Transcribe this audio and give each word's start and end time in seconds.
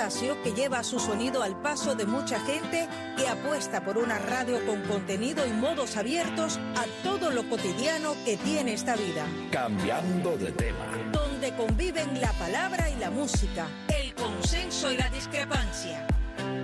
espacio 0.00 0.42
que 0.42 0.54
lleva 0.54 0.82
su 0.82 0.98
sonido 0.98 1.42
al 1.42 1.60
paso 1.60 1.94
de 1.94 2.06
mucha 2.06 2.40
gente 2.40 2.88
que 3.18 3.28
apuesta 3.28 3.84
por 3.84 3.98
una 3.98 4.18
radio 4.18 4.64
con 4.64 4.80
contenido 4.84 5.46
y 5.46 5.50
modos 5.50 5.98
abiertos 5.98 6.58
a 6.74 6.86
todo 7.02 7.30
lo 7.30 7.46
cotidiano 7.50 8.14
que 8.24 8.38
tiene 8.38 8.72
esta 8.72 8.96
vida. 8.96 9.26
Cambiando 9.52 10.38
de 10.38 10.52
tema. 10.52 10.86
Donde 11.12 11.54
conviven 11.54 12.18
la 12.18 12.32
palabra 12.32 12.88
y 12.88 12.96
la 12.96 13.10
música, 13.10 13.66
el 13.94 14.14
consenso 14.14 14.90
y 14.90 14.96
la 14.96 15.10
discrepancia. 15.10 16.06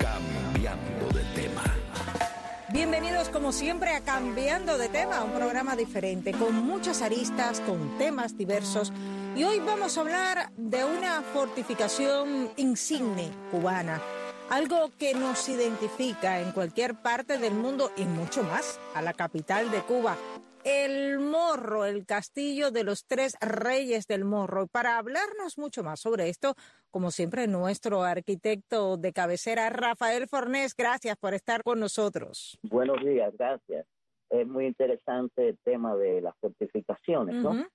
Cambiando 0.01 1.09
de 1.13 1.23
tema. 1.35 1.63
Bienvenidos 2.73 3.29
como 3.29 3.53
siempre 3.53 3.93
a 3.93 4.01
Cambiando 4.01 4.77
de 4.77 4.89
tema, 4.89 5.23
un 5.25 5.33
programa 5.33 5.77
diferente, 5.77 6.33
con 6.33 6.55
muchas 6.65 7.03
aristas, 7.03 7.61
con 7.61 7.97
temas 7.99 8.37
diversos. 8.37 8.93
Y 9.37 9.45
hoy 9.45 9.61
vamos 9.61 9.99
a 9.99 10.01
hablar 10.01 10.51
de 10.57 10.83
una 10.83 11.21
fortificación 11.21 12.49
insigne 12.57 13.31
cubana, 13.51 14.01
algo 14.49 14.91
que 14.99 15.13
nos 15.13 15.51
identifica 15.51 16.41
en 16.41 16.53
cualquier 16.53 16.95
parte 16.95 17.37
del 17.37 17.53
mundo 17.53 17.91
y 17.99 18.07
mucho 18.07 18.43
más 18.43 18.81
a 18.95 19.03
la 19.03 19.13
capital 19.13 19.71
de 19.71 19.83
Cuba, 19.83 20.17
el 20.65 21.19
Morro, 21.19 21.85
el 21.85 22.07
castillo 22.07 22.71
de 22.71 22.85
los 22.85 23.05
tres 23.05 23.37
reyes 23.43 24.07
del 24.07 24.25
Morro. 24.25 24.69
Para 24.69 24.97
hablarnos 24.97 25.59
mucho 25.59 25.85
más 25.85 26.01
sobre 26.01 26.31
esto, 26.31 26.55
como 26.91 27.11
siempre, 27.11 27.47
nuestro 27.47 28.05
arquitecto 28.05 28.97
de 28.97 29.13
cabecera, 29.13 29.69
Rafael 29.69 30.29
Fornés, 30.29 30.75
gracias 30.75 31.19
por 31.19 31.35
estar 31.35 31.63
con 31.63 31.79
nosotros. 31.79 32.59
Buenos 32.63 33.05
días, 33.05 33.35
gracias. 33.39 33.87
Es 34.31 34.47
muy 34.49 34.65
interesante 34.65 35.51
el 35.51 35.59
tema 35.59 35.95
de 35.95 36.23
las 36.23 36.35
fortificaciones, 36.41 37.35
¿no? 37.35 37.67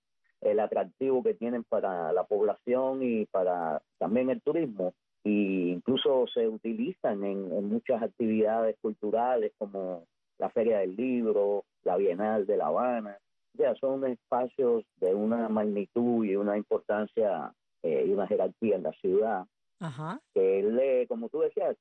El 0.41 0.59
atractivo 0.59 1.23
que 1.23 1.33
tienen 1.33 1.63
para 1.63 2.11
la 2.13 2.23
población 2.23 3.03
y 3.03 3.25
para 3.25 3.81
también 3.99 4.29
el 4.29 4.41
turismo. 4.41 4.93
Y 5.23 5.69
incluso 5.71 6.25
se 6.33 6.47
utilizan 6.47 7.23
en, 7.23 7.51
en 7.51 7.69
muchas 7.69 8.01
actividades 8.01 8.75
culturales 8.81 9.51
como 9.57 10.05
la 10.39 10.49
Feria 10.49 10.79
del 10.79 10.95
Libro, 10.95 11.63
la 11.83 11.97
Bienal 11.97 12.47
de 12.47 12.57
La 12.57 12.67
Habana. 12.67 13.17
Ya 13.53 13.75
son 13.75 14.05
espacios 14.05 14.83
de 14.99 15.13
una 15.13 15.47
magnitud 15.49 16.25
y 16.25 16.35
una 16.35 16.57
importancia 16.57 17.53
eh, 17.83 18.05
y 18.07 18.11
una 18.11 18.27
jerarquía 18.27 18.77
en 18.77 18.83
la 18.83 18.91
ciudad. 18.93 19.45
Ajá. 19.79 20.19
Que 20.33 20.63
le, 20.63 21.07
como 21.07 21.29
tú 21.29 21.41
decías, 21.41 21.77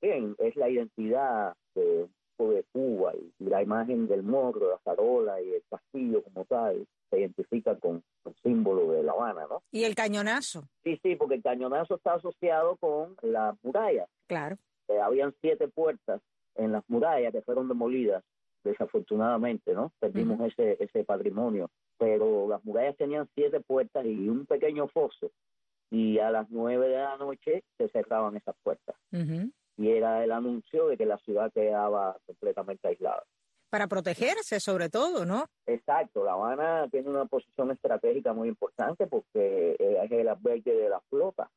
bien, 0.00 0.34
es 0.38 0.54
la 0.56 0.68
identidad 0.68 1.54
de, 1.74 2.06
de 2.38 2.64
Cuba 2.72 3.12
y 3.14 3.44
la 3.44 3.62
imagen 3.62 4.08
del 4.08 4.22
morro, 4.22 4.70
la 4.70 4.78
farola 4.78 5.40
y 5.40 5.54
el 5.54 5.62
castillo 5.70 6.22
como 6.22 6.44
tal 6.44 6.86
se 7.12 7.20
identifica 7.20 7.76
con 7.76 8.02
el 8.24 8.34
símbolo 8.42 8.90
de 8.92 9.02
La 9.02 9.12
Habana, 9.12 9.46
¿no? 9.48 9.62
Y 9.70 9.84
el 9.84 9.94
cañonazo. 9.94 10.64
Sí, 10.82 10.98
sí, 11.02 11.14
porque 11.16 11.34
el 11.34 11.42
cañonazo 11.42 11.96
está 11.96 12.14
asociado 12.14 12.76
con 12.76 13.16
la 13.20 13.54
muralla. 13.62 14.06
Claro. 14.26 14.56
Eh, 14.88 14.98
habían 14.98 15.34
siete 15.42 15.68
puertas 15.68 16.22
en 16.54 16.72
las 16.72 16.82
murallas 16.88 17.32
que 17.32 17.42
fueron 17.42 17.68
demolidas 17.68 18.24
desafortunadamente, 18.64 19.74
¿no? 19.74 19.92
Perdimos 19.98 20.40
ese, 20.40 20.82
ese 20.82 21.04
patrimonio, 21.04 21.68
pero 21.98 22.48
las 22.48 22.64
murallas 22.64 22.96
tenían 22.96 23.28
siete 23.34 23.60
puertas 23.60 24.06
y 24.06 24.28
un 24.28 24.46
pequeño 24.46 24.88
foso, 24.88 25.30
y 25.90 26.18
a 26.18 26.30
las 26.30 26.48
nueve 26.48 26.88
de 26.88 26.96
la 26.96 27.16
noche 27.16 27.64
se 27.76 27.88
cerraban 27.88 28.36
esas 28.36 28.54
puertas. 28.62 28.96
Y 29.76 29.88
era 29.88 30.22
el 30.22 30.32
anuncio 30.32 30.86
de 30.86 30.96
que 30.96 31.06
la 31.06 31.18
ciudad 31.18 31.52
quedaba 31.52 32.16
completamente 32.26 32.88
aislada. 32.88 33.24
Para 33.72 33.86
protegerse, 33.86 34.60
sobre 34.60 34.90
todo, 34.90 35.24
¿no? 35.24 35.46
Exacto, 35.64 36.22
La 36.22 36.34
Habana 36.34 36.88
tiene 36.90 37.08
una 37.08 37.24
posición 37.24 37.70
estratégica 37.70 38.34
muy 38.34 38.48
importante 38.48 39.06
porque 39.06 39.76
es 39.78 40.12
el 40.12 40.28
albergue 40.28 40.74
de 40.74 40.90
la 40.90 41.00
flota. 41.08 41.50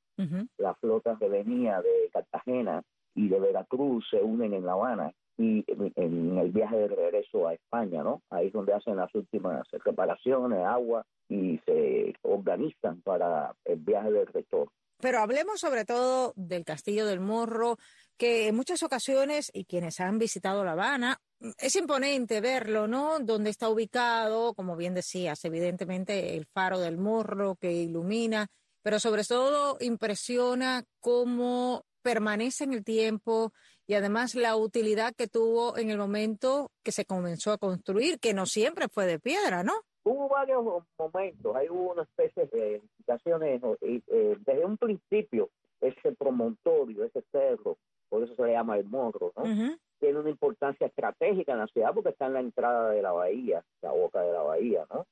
La 0.57 0.73
flota 0.75 1.17
que 1.19 1.27
venía 1.27 1.81
de 1.81 2.09
Cartagena 2.13 2.81
y 3.15 3.27
de 3.27 3.37
Veracruz 3.37 4.07
se 4.09 4.21
unen 4.21 4.53
en 4.53 4.65
La 4.65 4.71
Habana 4.71 5.11
y 5.37 5.65
en, 5.67 6.37
el 6.37 6.51
viaje 6.53 6.77
de 6.77 6.87
regreso 6.87 7.49
a 7.49 7.53
España, 7.53 8.01
¿no? 8.01 8.21
Ahí 8.29 8.47
es 8.47 8.53
donde 8.53 8.73
hacen 8.73 8.95
las 8.95 9.13
últimas 9.13 9.67
reparaciones, 9.83 10.65
agua 10.65 11.05
y 11.27 11.59
se 11.65 12.13
organizan 12.21 13.01
para 13.01 13.53
el 13.65 13.79
viaje 13.79 14.09
del 14.13 14.27
retorno. 14.27 14.71
Pero 15.01 15.19
hablemos 15.19 15.59
sobre 15.59 15.83
todo 15.83 16.31
del 16.37 16.63
Castillo 16.63 17.05
del 17.05 17.19
Morro, 17.19 17.75
que 18.17 18.47
en 18.47 18.55
muchas 18.55 18.81
ocasiones, 18.83 19.51
y 19.53 19.65
quienes 19.65 19.99
han 19.99 20.17
visitado 20.17 20.63
La 20.63 20.71
Habana, 20.71 21.19
es 21.57 21.75
imponente 21.75 22.41
verlo, 22.41 22.87
¿no? 22.87 23.19
Donde 23.19 23.49
está 23.49 23.69
ubicado, 23.69 24.53
como 24.53 24.75
bien 24.75 24.93
decías, 24.93 25.43
evidentemente 25.45 26.35
el 26.35 26.45
faro 26.45 26.79
del 26.79 26.97
Morro 26.97 27.55
que 27.55 27.71
ilumina, 27.71 28.47
pero 28.81 28.99
sobre 28.99 29.23
todo 29.23 29.77
impresiona 29.79 30.83
cómo 30.99 31.83
permanece 32.01 32.65
en 32.65 32.73
el 32.73 32.83
tiempo 32.83 33.51
y 33.87 33.95
además 33.95 34.35
la 34.35 34.55
utilidad 34.55 35.13
que 35.15 35.27
tuvo 35.27 35.77
en 35.77 35.89
el 35.89 35.97
momento 35.97 36.71
que 36.83 36.91
se 36.91 37.05
comenzó 37.05 37.51
a 37.51 37.57
construir, 37.57 38.19
que 38.19 38.33
no 38.33 38.45
siempre 38.45 38.87
fue 38.87 39.05
de 39.05 39.19
piedra, 39.19 39.63
¿no? 39.63 39.73
Hubo 40.03 40.29
varios 40.29 40.63
momentos, 40.99 41.55
hay 41.55 41.67
hubo 41.67 41.93
una 41.93 42.03
especie 42.03 42.45
de 42.45 42.75
edificaciones, 42.75 43.61
eh, 43.81 44.01
desde 44.39 44.65
un 44.65 44.77
principio, 44.77 45.49
ese 45.81 46.11
promontorio, 46.11 47.03
ese 47.05 47.23
cerro, 47.31 47.77
por 48.09 48.23
eso 48.23 48.35
se 48.35 48.43
le 48.43 48.53
llama 48.53 48.77
el 48.77 48.85
morro, 48.85 49.33
¿no? 49.35 49.77
Tiene 49.99 50.19
una 50.19 50.29
importancia 50.29 50.87
estratégica 50.87 51.53
en 51.53 51.59
la 51.59 51.67
ciudad 51.67 51.93
porque 51.93 52.09
está 52.09 52.27
en 52.27 52.33
la 52.33 52.39
entrada 52.41 52.89
de 52.89 53.01
la 53.01 53.11
bahía, 53.11 53.63
la 53.81 53.91
boca 53.91 54.21
de 54.21 54.33
la 54.33 54.41
bahía, 54.41 54.85
¿no? 54.93 55.05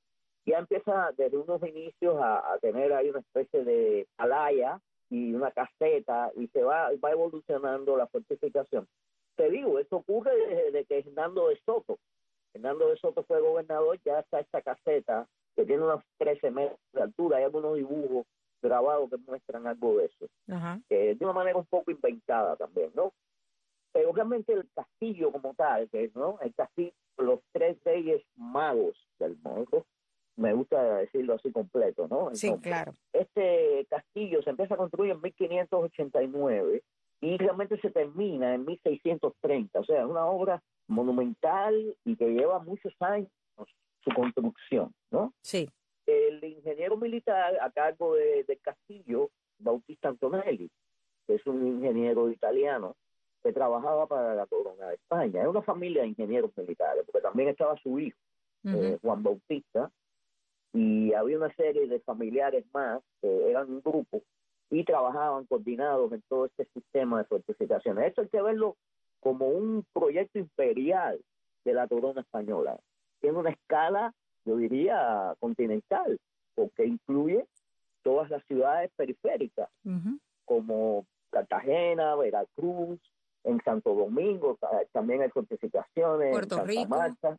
Ya 0.46 0.60
empieza 0.60 1.12
desde 1.18 1.38
unos 1.38 1.62
inicios 1.64 2.16
a, 2.22 2.54
a 2.54 2.58
tener 2.60 2.92
ahí 2.94 3.10
una 3.10 3.20
especie 3.20 3.64
de 3.64 4.08
alaya 4.18 4.80
y 5.10 5.34
una 5.34 5.52
caseta 5.52 6.32
y 6.36 6.48
se 6.48 6.64
va, 6.64 6.90
va 7.04 7.12
evolucionando 7.12 7.96
la 7.96 8.08
fortificación. 8.08 8.88
Te 9.36 9.50
digo, 9.50 9.80
esto 9.80 9.98
ocurre 9.98 10.32
desde 10.36 10.86
que 10.86 11.00
Hernando 11.00 11.48
de 11.48 11.60
Soto, 11.66 11.98
Hernando 12.54 12.90
de 12.90 12.98
Soto 12.98 13.24
fue 13.24 13.40
gobernador, 13.40 14.00
ya 14.04 14.20
está 14.20 14.40
esta 14.40 14.62
caseta 14.62 15.28
que 15.56 15.66
tiene 15.66 15.84
unos 15.84 16.04
13 16.18 16.52
metros 16.52 16.80
de 16.94 17.02
altura, 17.04 17.38
hay 17.38 17.44
algunos 17.44 17.76
dibujos 17.76 18.26
grabados 18.62 19.10
que 19.10 19.18
muestran 19.18 19.68
algo 19.68 19.98
de 19.98 20.06
eso, 20.06 20.26
de 20.90 21.18
una 21.22 21.34
manera 21.34 21.58
un 21.58 21.66
poco 21.66 21.92
inventada 21.92 22.56
también, 22.56 22.92
¿no? 22.96 23.14
Pero 24.04 24.16
realmente 24.16 24.52
el 24.52 24.70
castillo 24.76 25.32
como 25.32 25.54
tal, 25.54 25.90
que 25.90 26.12
¿no? 26.14 26.38
El 26.42 26.54
castillo, 26.54 26.92
los 27.18 27.40
tres 27.54 27.78
reyes 27.86 28.22
magos 28.36 28.98
del 29.18 29.38
mundo, 29.42 29.86
me 30.36 30.54
gusta 30.54 30.98
decirlo 30.98 31.36
así 31.36 31.54
completo, 31.54 32.10
¿no? 32.10 32.36
sí, 32.36 32.54
claro. 32.62 32.92
Este 33.14 33.88
castillo 33.90 34.42
se 34.42 34.50
empieza 34.50 34.74
a 34.74 34.78
construir 34.78 35.12
en 35.12 35.22
1589 35.22 36.84
y 37.22 37.38
realmente 37.38 37.80
se 37.80 37.92
termina 37.92 38.54
en 38.54 38.66
1630, 38.66 39.80
o 39.80 39.86
sea, 39.86 40.02
es 40.02 40.06
una 40.06 40.26
obra 40.26 40.62
monumental 40.88 41.96
y 42.04 42.18
que 42.18 42.28
lleva 42.28 42.60
muchos 42.60 42.94
años 43.00 43.30
su 43.58 44.12
construcción, 44.14 44.94
¿no? 45.12 45.34
Sí. 45.44 45.70
El 46.06 46.44
ingeniero 46.44 46.98
militar 46.98 47.58
a 47.62 47.72
cargo 47.72 48.16
de, 48.16 48.44
del 48.44 48.60
castillo, 48.60 49.30
Bautista 49.60 50.10
Antonelli, 50.10 50.70
que 51.26 51.36
es 51.36 51.48
un 51.48 51.66
ingeniero 51.66 52.30
italiano 52.30 52.98
que 53.44 53.52
trabajaba 53.52 54.08
para 54.08 54.34
la 54.34 54.46
corona 54.46 54.88
de 54.88 54.96
España. 54.96 55.42
Es 55.42 55.43
una 55.54 55.62
familia 55.62 56.02
de 56.02 56.10
ingenieros 56.10 56.52
militares, 56.58 57.04
porque 57.06 57.22
también 57.22 57.50
estaba 57.50 57.78
su 57.78 58.00
hijo, 58.00 58.18
eh, 58.66 58.98
Juan 59.02 59.24
Bautista, 59.24 59.92
y 60.74 61.14
había 61.14 61.38
una 61.38 61.54
serie 61.56 61.88
de 61.88 62.00
familiares 62.00 62.66
más 62.74 63.02
que 63.22 63.50
eran 63.50 63.70
un 63.70 63.82
grupo 63.82 64.22
y 64.72 64.84
trabajaban 64.84 65.46
coordinados 65.46 66.12
en 66.12 66.24
todo 66.28 66.46
este 66.46 66.66
sistema 66.74 67.20
de 67.20 67.26
fortificaciones. 67.26 68.08
Esto 68.08 68.22
hay 68.22 68.30
que 68.30 68.42
verlo 68.42 68.76
como 69.20 69.48
un 69.48 69.86
proyecto 69.94 70.40
imperial 70.40 71.20
de 71.64 71.74
la 71.74 71.88
corona 71.88 72.22
española. 72.22 72.80
Tiene 73.22 73.38
una 73.38 73.52
escala, 73.52 74.14
yo 74.46 74.58
diría, 74.58 75.36
continental, 75.40 76.20
porque 76.56 76.86
incluye 76.86 77.46
todas 78.02 78.30
las 78.32 78.44
ciudades 78.46 78.92
periféricas, 78.96 79.70
como 80.46 81.06
Cartagena, 81.30 82.16
Veracruz, 82.16 83.00
en 83.44 83.62
Santo 83.64 83.94
Domingo, 83.94 84.58
también 84.92 85.22
hay 85.22 85.30
fortificaciones, 85.30 86.32
Puerto 86.32 86.56
en 86.56 86.62
Santa 86.62 86.72
Rico. 86.72 86.88
Marta. 86.88 87.38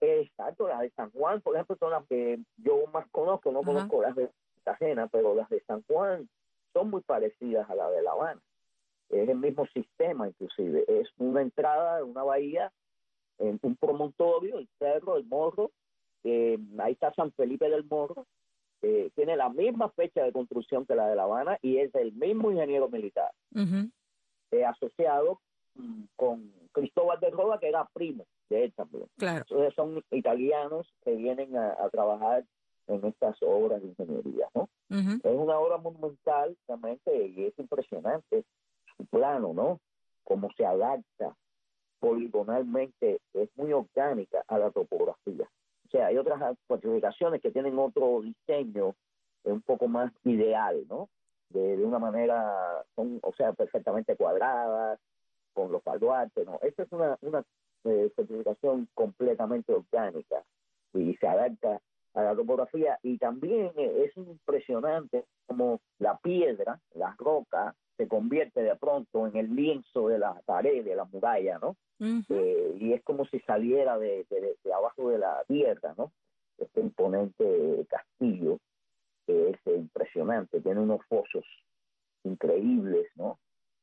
Exacto, 0.00 0.66
las 0.66 0.80
de 0.80 0.90
San 0.90 1.10
Juan, 1.12 1.40
por 1.40 1.54
ejemplo, 1.54 1.76
son 1.78 1.92
las 1.92 2.04
que 2.06 2.40
yo 2.56 2.86
más 2.92 3.06
conozco, 3.12 3.52
no 3.52 3.62
conozco 3.62 4.02
las 4.02 4.16
de 4.16 4.28
Cartagena, 4.64 5.06
pero 5.06 5.34
las 5.34 5.48
de 5.48 5.60
San 5.60 5.82
Juan 5.84 6.28
son 6.72 6.90
muy 6.90 7.02
parecidas 7.02 7.70
a 7.70 7.74
la 7.74 7.88
de 7.90 8.02
La 8.02 8.10
Habana. 8.12 8.40
Es 9.10 9.28
el 9.28 9.38
mismo 9.38 9.66
sistema, 9.66 10.26
inclusive. 10.26 10.84
Es 10.88 11.08
una 11.18 11.42
entrada 11.42 11.98
de 11.98 12.02
una 12.02 12.24
bahía, 12.24 12.72
en 13.38 13.60
un 13.62 13.76
promontorio, 13.76 14.58
el 14.58 14.68
cerro, 14.78 15.16
el 15.16 15.24
morro. 15.24 15.70
eh, 16.24 16.58
ahí 16.78 16.92
está 16.92 17.12
San 17.14 17.32
Felipe 17.32 17.68
del 17.68 17.84
Morro. 17.84 18.26
eh, 18.82 19.10
tiene 19.14 19.36
la 19.36 19.48
misma 19.48 19.88
fecha 19.90 20.24
de 20.24 20.32
construcción 20.32 20.84
que 20.84 20.96
la 20.96 21.08
de 21.08 21.14
La 21.14 21.24
Habana 21.24 21.58
y 21.62 21.78
es 21.78 21.94
el 21.94 22.12
mismo 22.12 22.50
ingeniero 22.50 22.88
militar 22.88 23.30
eh, 24.52 24.64
asociado 24.64 25.40
mm, 25.74 26.04
con 26.16 26.52
Cristóbal 26.72 27.18
de 27.20 27.30
Roda, 27.30 27.58
que 27.58 27.68
era 27.68 27.88
primo 27.92 28.24
de 28.48 28.64
él 28.64 28.72
también. 28.74 29.06
Claro. 29.18 29.44
Entonces 29.48 29.74
son 29.74 30.02
italianos 30.10 30.86
que 31.04 31.14
vienen 31.14 31.56
a, 31.56 31.72
a 31.72 31.90
trabajar 31.90 32.44
en 32.86 33.04
estas 33.04 33.36
obras 33.42 33.82
de 33.82 33.88
ingeniería, 33.88 34.48
¿no? 34.54 34.68
Es 34.90 35.24
una 35.24 35.58
obra 35.58 35.78
monumental 35.78 36.56
realmente 36.68 37.26
y 37.28 37.44
es 37.44 37.58
impresionante 37.58 38.44
su 38.96 39.06
plano, 39.06 39.54
¿no? 39.54 39.80
Cómo 40.22 40.50
se 40.56 40.66
adapta 40.66 41.34
poligonalmente, 41.98 43.20
es 43.32 43.48
muy 43.56 43.72
orgánica 43.72 44.44
a 44.48 44.58
la 44.58 44.70
topografía. 44.70 45.48
O 45.86 45.90
sea, 45.90 46.06
hay 46.06 46.18
otras 46.18 46.58
fortificaciones 46.66 47.40
que 47.40 47.50
tienen 47.52 47.78
otro 47.78 48.20
diseño 48.20 48.94
un 49.44 49.62
poco 49.62 49.88
más 49.88 50.12
ideal, 50.24 50.84
¿no? 50.88 51.08
De, 51.52 51.84
una 51.84 51.98
manera, 51.98 52.84
son, 52.94 53.18
o 53.22 53.32
sea, 53.34 53.52
perfectamente 53.52 54.16
cuadradas, 54.16 54.98
con 55.52 55.70
los 55.70 55.84
baluartes, 55.84 56.46
¿no? 56.46 56.58
Esta 56.62 56.84
es 56.84 56.92
una, 56.92 57.18
una 57.20 57.44
eh, 57.84 58.10
certificación 58.16 58.88
completamente 58.94 59.72
orgánica 59.72 60.42
y 60.94 61.14
se 61.16 61.26
adapta 61.26 61.80
a 62.14 62.22
la 62.22 62.34
topografía 62.34 62.98
y 63.02 63.18
también 63.18 63.72
es 63.76 64.16
impresionante 64.16 65.24
como 65.46 65.80
la 65.98 66.18
piedra, 66.18 66.78
la 66.94 67.14
roca, 67.18 67.74
se 67.96 68.08
convierte 68.08 68.62
de 68.62 68.76
pronto 68.76 69.26
en 69.26 69.36
el 69.36 69.54
lienzo 69.54 70.08
de 70.08 70.18
la 70.18 70.40
pared, 70.44 70.84
de 70.84 70.96
la 70.96 71.04
muralla, 71.04 71.58
¿no? 71.58 71.76
Eh, 72.28 72.76
y 72.80 72.92
es 72.92 73.02
como 73.04 73.24
si 73.26 73.38
saliera 73.40 73.96
de, 73.98 74.26
de, 74.28 74.72
abajo 74.72 75.10
de 75.10 75.18
la 75.18 75.44
tierra, 75.46 75.94
¿no? 75.96 76.12
Este 76.58 76.80
imponente 76.80 77.86
castillo 77.88 78.58
que 79.26 79.50
es 79.50 79.58
impresionante, 79.66 80.60
tiene 80.60 80.80
unos 80.80 81.04
fosos 81.06 81.44
increíbles, 82.24 83.06
¿no? 83.16 83.38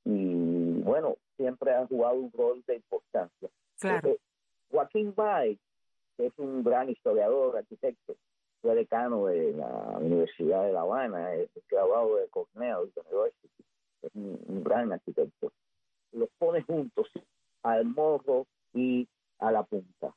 Y 0.06 0.82
bueno, 0.82 1.18
siempre 1.38 1.74
ha 1.74 1.86
jugado 1.88 2.16
un 2.16 2.32
rol 2.32 2.64
de 2.66 2.76
importancia. 2.76 3.50
Claro. 3.80 4.18
Joaquín 4.72 5.14
Bay, 5.16 5.60
que 6.18 6.28
es 6.28 6.34
un 6.38 6.64
gran 6.64 6.90
historiador, 6.90 7.58
arquitecto, 7.58 8.16
fue 8.62 8.76
decano 8.76 9.28
de 9.28 9.54
la 9.54 9.98
Universidad 10.00 10.66
de 10.66 10.74
La 10.74 10.82
Habana, 10.82 11.34
es 11.34 11.50
graduado 11.70 12.18
de 12.18 12.28
Cornell 12.28 12.92
University, 12.96 13.64
es 14.02 14.16
un, 14.16 14.64
gran 14.64 14.92
arquitecto. 14.92 15.52
Los 16.12 16.30
pone 16.38 16.62
juntos 16.64 17.10
al 17.64 17.86
morro 17.86 18.46
y 18.74 19.08
a 19.40 19.52
la 19.52 19.64
punta. 19.64 20.14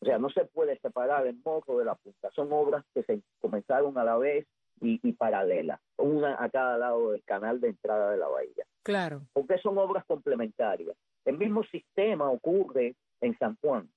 O 0.00 0.04
sea, 0.04 0.18
no 0.18 0.30
se 0.30 0.44
puede 0.44 0.78
separar 0.78 1.26
el 1.26 1.36
morro 1.44 1.78
de 1.78 1.84
la 1.84 1.94
punta. 1.94 2.30
Son 2.30 2.52
obras 2.52 2.84
que 2.94 3.02
se 3.02 3.20
comenzaron 3.40 3.98
a 3.98 4.04
la 4.04 4.16
vez 4.16 4.46
y, 4.80 5.00
y 5.02 5.12
paralelas, 5.12 5.80
una 5.96 6.42
a 6.42 6.48
cada 6.48 6.78
lado 6.78 7.12
del 7.12 7.22
canal 7.24 7.60
de 7.60 7.68
entrada 7.68 8.10
de 8.10 8.18
la 8.18 8.28
bahía. 8.28 8.64
Claro. 8.82 9.22
Porque 9.32 9.58
son 9.58 9.78
obras 9.78 10.04
complementarias. 10.06 10.96
El 11.24 11.38
mismo 11.38 11.62
sistema 11.64 12.30
ocurre 12.30 12.94
en 13.20 13.38
San 13.38 13.56
Juan. 13.60 13.88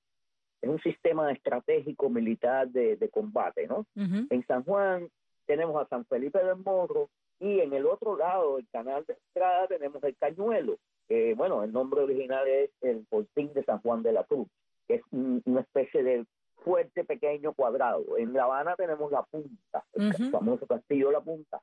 Es 0.62 0.70
un 0.70 0.80
sistema 0.82 1.32
estratégico 1.32 2.10
militar 2.10 2.70
de, 2.70 3.10
combate, 3.12 3.68
¿no? 3.68 3.86
En 3.96 4.46
San 4.48 4.64
Juan 4.64 5.10
tenemos 5.46 5.82
a 5.82 5.88
San 5.90 6.06
Felipe 6.06 6.40
del 6.44 6.56
Morro 6.58 7.10
y 7.40 7.60
en 7.60 7.74
el 7.74 7.86
otro 7.86 8.16
lado 8.16 8.56
del 8.56 8.68
canal 8.72 9.04
de 9.06 9.18
entrada 9.28 9.68
tenemos 9.68 10.02
el 10.04 10.16
Cañuelo. 10.16 10.78
bueno, 11.36 11.64
el 11.64 11.74
nombre 11.74 12.02
original 12.02 12.48
es 12.48 12.72
el 12.82 13.06
Fortín 13.10 13.54
de 13.54 13.64
San 13.66 13.80
Juan 13.82 14.04
de 14.04 14.14
la 14.14 14.24
Cruz, 14.24 14.48
que 14.88 14.96
es 14.96 15.02
una 15.12 15.62
especie 15.62 16.02
de 16.02 16.26
fuerte 16.64 17.04
pequeño 17.04 17.54
cuadrado. 17.54 18.18
En 18.18 18.34
La 18.34 18.44
Habana 18.44 18.76
tenemos 18.76 19.12
la 19.12 19.24
punta, 19.24 19.84
el 19.94 20.14
famoso 20.32 20.66
castillo 20.66 21.08
de 21.08 21.14
la 21.14 21.22
punta, 21.22 21.62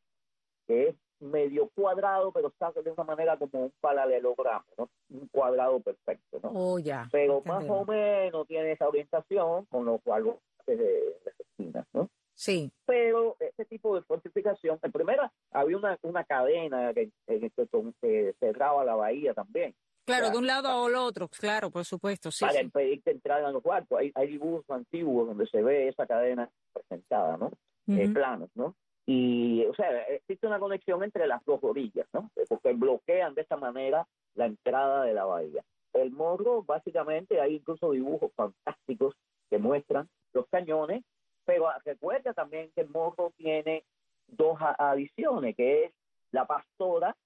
que 0.66 0.88
es 0.88 0.96
medio 1.20 1.68
cuadrado, 1.74 2.32
pero 2.32 2.48
está 2.48 2.72
de 2.72 2.90
una 2.90 3.04
manera 3.04 3.36
como 3.36 3.64
un 3.64 3.72
paralelogramo, 3.80 4.64
¿no? 4.78 4.88
un 5.10 5.28
cuadrado 5.28 5.80
perfecto. 5.80 6.40
¿no? 6.42 6.50
Oh, 6.54 6.78
ya. 6.78 7.08
Pero 7.12 7.42
más 7.44 7.64
o 7.68 7.84
menos 7.84 8.46
tiene 8.46 8.72
esa 8.72 8.88
orientación 8.88 9.66
con 9.66 9.84
los 9.84 10.00
cuales 10.02 10.34
de 10.66 11.16
las 11.24 11.40
esquinas, 11.40 11.86
¿no? 11.92 12.08
Sí. 12.40 12.72
Pero 12.86 13.36
este 13.38 13.66
tipo 13.66 13.94
de 13.94 14.00
fortificación, 14.00 14.78
en 14.82 14.92
primera 14.92 15.30
había 15.50 15.76
una, 15.76 15.98
una 16.00 16.24
cadena 16.24 16.94
que, 16.94 17.10
que, 17.26 18.34
cerraba 18.40 18.82
la 18.82 18.94
bahía 18.94 19.34
también. 19.34 19.74
Claro, 20.06 20.30
de 20.30 20.38
un 20.38 20.46
lado 20.46 20.86
al 20.86 20.94
otro, 20.94 21.28
claro, 21.28 21.70
por 21.70 21.84
supuesto. 21.84 22.30
Sí, 22.30 22.46
para 22.46 22.62
impedir 22.62 23.02
entrar 23.04 23.44
a 23.44 23.50
los 23.50 23.62
cuartos. 23.62 23.98
Hay, 23.98 24.10
hay 24.14 24.28
dibujos 24.28 24.64
antiguos 24.70 25.28
donde 25.28 25.46
se 25.48 25.60
ve 25.62 25.88
esa 25.88 26.06
cadena 26.06 26.48
presentada, 26.72 27.36
¿no? 27.36 27.52
Uh 27.86 28.12
planos, 28.14 28.48
¿no? 28.54 28.74
Y, 29.04 29.66
o 29.66 29.74
sea, 29.74 29.90
existe 30.04 30.46
una 30.46 30.58
conexión 30.58 31.04
entre 31.04 31.26
las 31.26 31.44
dos 31.44 31.60
orillas, 31.62 32.06
¿no? 32.14 32.30
Porque 32.48 32.72
bloquean 32.72 33.34
de 33.34 33.42
esta 33.42 33.58
manera 33.58 34.06
la 34.34 34.46
entrada 34.46 35.04
de 35.04 35.12
la 35.12 35.26
bahía. 35.26 35.62
El 35.92 36.10
morro, 36.10 36.62
básicamente, 36.62 37.38
hay 37.38 37.56
incluso 37.56 37.90
dibujos 37.90 38.32
fantásticos 38.34 39.14
que 39.50 39.58
muestran 39.58 40.08
los 40.32 40.46
cañones, 40.48 41.04
pero 41.44 41.68
recuerda 41.84 42.32
también 42.32 42.70
que 42.74 42.84
morro 42.84 43.32
tiene 43.36 43.84
dos 44.26 44.58
adiciones, 44.60 45.56
que 45.56 45.84
es 45.84 45.92
la 46.30 46.46
pastora 46.46 47.16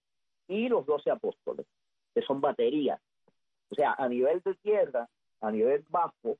y 0.48 0.68
los 0.68 0.86
doce 0.86 1.10
apóstoles, 1.10 1.66
que 2.14 2.22
son 2.22 2.40
baterías. 2.40 3.00
O 3.70 3.74
sea, 3.74 3.94
a 3.98 4.08
nivel 4.08 4.40
de 4.40 4.54
tierra, 4.56 5.08
a 5.40 5.50
nivel 5.50 5.84
bajo, 5.88 6.36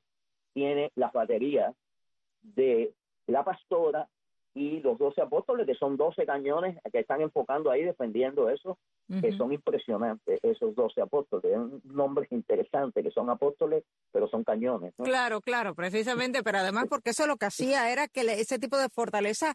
tiene 0.53 0.91
las 0.95 1.11
baterías 1.11 1.75
de 2.41 2.93
la 3.27 3.43
pastora 3.43 4.07
y 4.53 4.79
los 4.79 4.97
doce 4.97 5.21
apóstoles, 5.21 5.65
que 5.65 5.75
son 5.75 5.97
doce 5.97 6.25
cañones 6.25 6.79
que 6.91 6.99
están 6.99 7.21
enfocando 7.21 7.69
ahí 7.69 7.83
defendiendo 7.83 8.49
eso, 8.49 8.77
que 9.07 9.31
son 9.33 9.53
impresionantes, 9.53 10.39
esos 10.41 10.75
doce 10.75 11.01
apóstoles. 11.01 11.55
un 11.55 11.81
nombres 11.83 12.31
interesantes, 12.31 13.03
que 13.03 13.11
son 13.11 13.29
apóstoles, 13.29 13.83
pero 14.11 14.27
son 14.27 14.43
cañones. 14.43 14.93
Claro, 14.97 15.41
claro, 15.41 15.75
precisamente, 15.75 16.41
pero 16.43 16.59
además 16.59 16.85
porque 16.89 17.11
eso 17.11 17.27
lo 17.27 17.37
que 17.37 17.45
hacía 17.45 17.91
era 17.91 18.07
que 18.07 18.21
ese 18.21 18.57
tipo 18.57 18.77
de 18.77 18.89
fortaleza 18.89 19.53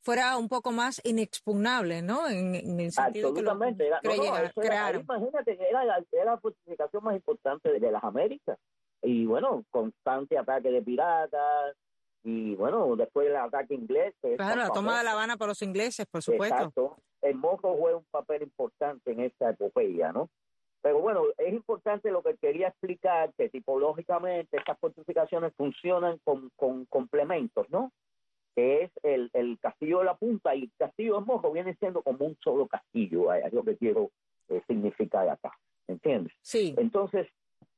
fuera 0.00 0.36
un 0.36 0.48
poco 0.48 0.72
más 0.72 1.00
inexpugnable, 1.04 2.02
¿no? 2.02 2.28
En, 2.28 2.54
el 2.54 2.92
sentido 2.92 3.28
Absolutamente. 3.28 3.84
que 4.02 4.08
lo 4.08 4.14
imagínate, 4.14 5.58
era 5.68 5.84
la, 5.84 6.04
era 6.12 6.24
la 6.24 6.38
fortificación 6.38 7.04
más 7.04 7.14
importante 7.14 7.70
de, 7.70 7.80
de 7.80 7.92
las 7.92 8.02
Américas. 8.02 8.58
Y 9.02 9.26
bueno, 9.26 9.64
constante 9.70 10.36
ataque 10.38 10.70
de 10.70 10.82
piratas, 10.82 11.76
y 12.30 12.54
bueno, 12.56 12.94
después 12.94 13.26
del 13.26 13.36
ataque 13.36 13.74
inglés. 13.74 14.14
Claro, 14.36 14.60
la 14.60 14.68
toma 14.68 14.98
de 14.98 15.04
La 15.04 15.12
Habana 15.12 15.38
por 15.38 15.48
los 15.48 15.62
ingleses, 15.62 16.04
por 16.04 16.22
supuesto. 16.22 16.56
Exacto. 16.56 16.98
El 17.22 17.36
morro 17.36 17.74
juega 17.74 17.96
un 17.96 18.04
papel 18.10 18.42
importante 18.42 19.12
en 19.12 19.20
esta 19.20 19.48
epopeya, 19.48 20.12
¿no? 20.12 20.28
Pero 20.82 21.00
bueno, 21.00 21.22
es 21.38 21.54
importante 21.54 22.10
lo 22.10 22.22
que 22.22 22.36
quería 22.36 22.68
explicar, 22.68 23.32
que 23.32 23.48
tipológicamente 23.48 24.58
estas 24.58 24.78
fortificaciones 24.78 25.54
funcionan 25.56 26.18
con, 26.22 26.50
con 26.54 26.84
complementos, 26.84 27.66
¿no? 27.70 27.92
Que 28.54 28.82
es 28.82 28.90
el, 29.02 29.30
el 29.32 29.58
castillo 29.58 30.00
de 30.00 30.04
la 30.04 30.16
punta 30.16 30.54
y 30.54 30.64
el 30.64 30.72
castillo 30.76 31.14
de 31.18 31.24
Morro 31.24 31.50
viene 31.50 31.76
siendo 31.76 32.02
como 32.02 32.26
un 32.26 32.36
solo 32.44 32.66
castillo, 32.66 33.32
es 33.32 33.52
lo 33.54 33.64
que 33.64 33.78
quiero 33.78 34.10
eh, 34.50 34.60
significar 34.66 35.26
acá, 35.30 35.58
¿entiendes? 35.86 36.34
Sí. 36.42 36.74
Entonces, 36.76 37.26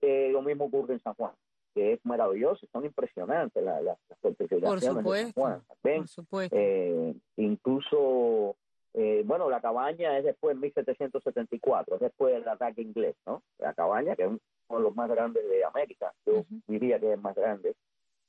eh, 0.00 0.30
lo 0.32 0.42
mismo 0.42 0.64
ocurre 0.64 0.94
en 0.94 1.00
San 1.00 1.14
Juan 1.14 1.34
que 1.74 1.92
es 1.94 2.04
maravilloso, 2.04 2.66
son 2.72 2.84
impresionantes 2.84 3.62
las, 3.62 3.82
las, 3.82 3.98
fortificaciones. 4.20 4.84
Por 4.84 4.96
supuesto. 4.96 5.62
por 5.82 6.08
supuesto. 6.08 6.56
Eh, 6.58 7.14
incluso, 7.36 8.56
eh, 8.94 9.22
bueno, 9.24 9.48
la 9.48 9.60
cabaña 9.60 10.18
es 10.18 10.24
después 10.24 10.56
de 10.56 10.60
1774, 10.62 11.94
es 11.96 12.00
después 12.00 12.34
del 12.34 12.48
ataque 12.48 12.82
inglés, 12.82 13.16
¿no? 13.26 13.42
La 13.58 13.74
cabaña, 13.74 14.16
que 14.16 14.24
es 14.24 14.28
uno 14.28 14.78
de 14.78 14.80
los 14.80 14.94
más 14.94 15.08
grandes 15.08 15.48
de 15.48 15.64
América, 15.64 16.12
yo 16.26 16.44
diría 16.66 16.98
que 16.98 17.12
es 17.12 17.20
más 17.20 17.34
grande, 17.34 17.74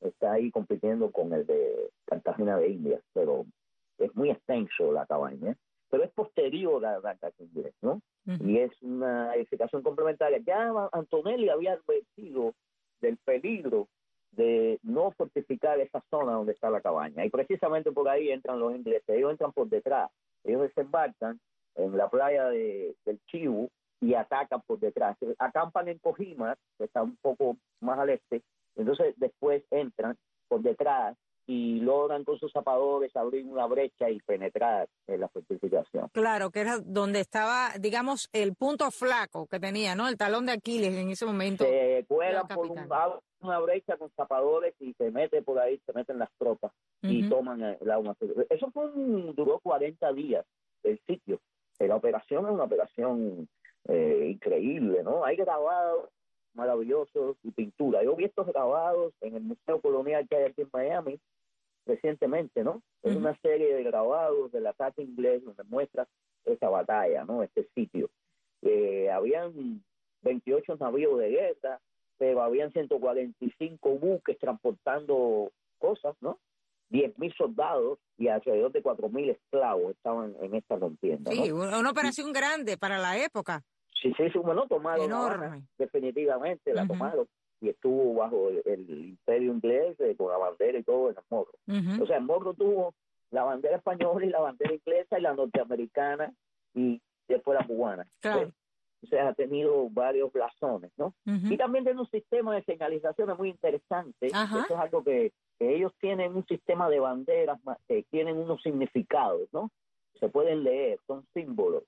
está 0.02 0.34
ahí 0.34 0.52
compitiendo 0.52 1.12
con 1.12 1.34
el 1.34 1.46
de 1.46 1.90
Cartagena 2.06 2.58
de 2.58 2.70
India, 2.70 3.00
pero 3.14 3.46
es 3.98 4.16
muy 4.16 4.32
extenso 4.32 4.92
la 4.92 5.06
cabaña, 5.06 5.56
pero 5.90 6.04
es 6.04 6.12
posterior 6.12 6.84
al 6.86 7.06
ataque 7.06 7.44
inglés, 7.44 7.74
¿no? 7.82 8.02
Y 8.26 8.60
es 8.60 8.72
una 8.82 9.34
edificación 9.36 9.82
complementaria. 9.82 10.40
Ya 10.46 10.72
Antonelli 10.92 11.50
había 11.50 11.74
advertido 11.74 12.54
del 13.02 13.18
peligro 13.18 13.88
de 14.32 14.80
no 14.84 15.12
fortificar 15.12 15.80
esa 15.80 16.02
zona 16.10 16.34
donde 16.34 16.54
está 16.54 16.70
la 16.70 16.82
cabaña. 16.82 17.26
Y 17.26 17.30
precisamente 17.30 17.92
por 17.92 18.08
ahí 18.08 18.30
entran 18.30 18.60
los 18.60 18.74
ingleses. 18.74 19.10
Ellos 19.10 19.32
entran 19.32 19.52
por 19.52 19.68
detrás. 19.68 20.10
Ellos 20.44 20.62
desembarcan 20.62 21.40
en 21.76 21.98
la 21.98 22.10
playa 22.10 22.46
de, 22.46 22.96
del 23.06 23.20
Chivu 23.28 23.70
y 24.00 24.14
atacan 24.14 24.62
por 24.66 24.80
detrás. 24.80 25.18
Acampan 25.38 25.90
en 25.90 26.00
Cojima, 26.00 26.56
que 26.78 26.86
está 26.86 27.04
un 27.04 27.18
poco 27.18 27.58
más 27.82 28.00
al 28.00 28.10
este. 28.10 28.42
Entonces 28.76 29.14
después 29.18 29.64
entran 29.70 30.18
por 30.48 30.62
detrás 30.62 31.18
y 31.52 31.82
logran 31.82 32.24
con 32.24 32.40
sus 32.40 32.50
zapadores 32.54 33.14
abrir 33.14 33.46
una 33.46 33.66
brecha 33.66 34.10
y 34.10 34.22
penetrar 34.22 34.88
en 35.06 35.20
la 35.20 35.28
fortificación. 35.28 36.08
Claro, 36.14 36.50
que 36.50 36.62
era 36.62 36.78
donde 36.80 37.20
estaba, 37.20 37.72
digamos, 37.78 38.30
el 38.32 38.56
punto 38.56 38.90
flaco 38.90 39.48
que 39.48 39.60
tenía, 39.60 39.94
¿no? 39.94 40.08
El 40.08 40.16
talón 40.16 40.46
de 40.46 40.54
Aquiles 40.54 40.94
en 40.94 41.10
ese 41.10 41.26
momento. 41.26 41.66
Se 41.66 42.06
cuelan 42.08 42.48
por 42.48 42.72
una 43.42 43.60
brecha 43.60 43.98
con 43.98 44.10
zapadores 44.12 44.76
y 44.80 44.94
se 44.94 45.12
mete 45.12 45.42
por 45.42 45.60
ahí, 45.60 45.78
se 45.86 45.92
meten 45.92 46.20
las 46.20 46.30
tropas 46.38 46.72
y 47.02 47.28
toman 47.28 47.78
la 47.82 48.00
una. 48.00 48.16
Eso 48.50 48.72
fue 48.72 48.90
duró 49.36 49.60
40 49.60 50.14
días 50.14 50.46
el 50.84 51.02
sitio. 51.06 51.42
La 51.80 51.98
operación 51.98 52.46
es 52.46 52.52
una 52.52 52.64
operación 52.64 53.50
eh, 53.90 54.30
increíble, 54.32 55.04
¿no? 55.04 55.26
Hay 55.26 55.36
grabados 55.36 56.08
maravillosos 56.54 57.36
y 57.44 57.52
pintura. 57.52 58.04
Yo 58.04 58.16
vi 58.16 58.26
estos 58.26 58.48
grabados 58.48 59.14
en 59.20 59.36
el 59.36 59.42
Museo 59.42 59.82
Colonial 59.82 60.28
que 60.30 60.36
hay 60.38 60.44
aquí 60.46 60.62
en 60.62 60.70
Miami, 60.72 61.20
recientemente, 61.92 62.64
¿no? 62.64 62.82
Es 63.04 63.16
una 63.16 63.38
serie 63.42 63.76
de 63.76 63.84
grabados 63.84 64.52
del 64.52 64.68
ataque 64.68 65.02
inglés 65.02 65.44
donde 65.44 65.64
muestra 65.64 66.08
esa 66.46 66.70
batalla, 66.70 67.26
¿no? 67.26 67.44
Este 67.44 67.68
sitio. 67.76 68.10
Eh, 68.62 69.10
habían 69.12 69.84
28 70.22 70.78
navíos 70.80 71.20
de 71.20 71.30
guerra, 71.30 71.80
pero 72.18 72.42
habían 72.42 72.72
145 72.72 73.90
buques 73.98 74.38
transportando 74.40 75.52
cosas, 75.80 76.16
¿no? 76.22 76.40
10.000 76.92 77.36
soldados 77.38 78.00
y 78.18 78.28
alrededor 78.28 78.72
de 78.72 78.84
4.000 78.84 79.32
esclavos 79.32 79.92
estaban 79.92 80.36
en 80.42 80.56
esta 80.56 80.78
contienda. 80.78 81.32
Sí, 81.32 81.52
una 81.52 81.90
operación 81.90 82.32
grande 82.34 82.78
para 82.78 83.00
la 83.00 83.18
época. 83.18 83.64
Sí, 84.02 84.14
sí, 84.18 84.38
bueno, 84.40 84.68
tomaron 84.68 85.06
Enorme. 85.06 85.64
definitivamente, 85.78 86.74
la 86.74 86.88
tomaron 86.88 87.28
y 87.62 87.70
estuvo 87.70 88.16
bajo 88.16 88.50
el, 88.50 88.90
imperio 88.90 89.54
inglés 89.54 90.00
eh, 90.00 90.16
con 90.18 90.32
la 90.32 90.38
bandera 90.38 90.80
y 90.80 90.84
todo 90.84 91.12
en 91.12 91.16
el 91.18 91.24
morro. 91.30 92.04
O 92.04 92.08
sea, 92.08 92.18
el 92.18 92.24
morro 92.24 92.54
tuvo 92.54 92.94
la 93.30 93.44
bandera 93.44 93.78
española 93.78 94.26
y 94.26 94.30
la 94.30 94.40
bandera 94.40 94.74
inglesa 94.74 95.20
y 95.20 95.22
la 95.22 95.34
norteamericana 95.34 96.34
y 96.74 97.00
después 97.28 97.58
la 97.58 97.66
cubana. 97.66 98.08
Claro. 98.20 98.52
o 99.04 99.08
sea, 99.08 99.30
ha 99.30 99.34
tenido 99.34 99.90
varios 99.90 100.34
blasones, 100.34 100.92
¿no? 100.98 101.14
Y 101.26 101.56
también 101.56 101.86
tiene 101.86 102.02
un 102.02 102.10
sistema 102.10 102.56
de 102.56 102.64
señalizaciones 102.64 103.38
muy 103.38 103.50
interesante. 103.50 104.28
Eso 104.28 104.66
es 104.68 104.72
algo 104.72 105.04
que, 105.04 105.32
ellos 105.60 105.94
tienen 106.00 106.36
un 106.36 106.46
sistema 106.48 106.90
de 106.90 107.00
banderas 107.00 107.60
que 107.88 108.04
tienen 108.10 108.38
unos 108.38 108.64
significados, 108.64 109.48
¿no? 109.54 109.70
Se 110.20 110.28
pueden 110.28 110.64
leer, 110.64 111.00
son 111.06 111.24
símbolos 111.36 111.84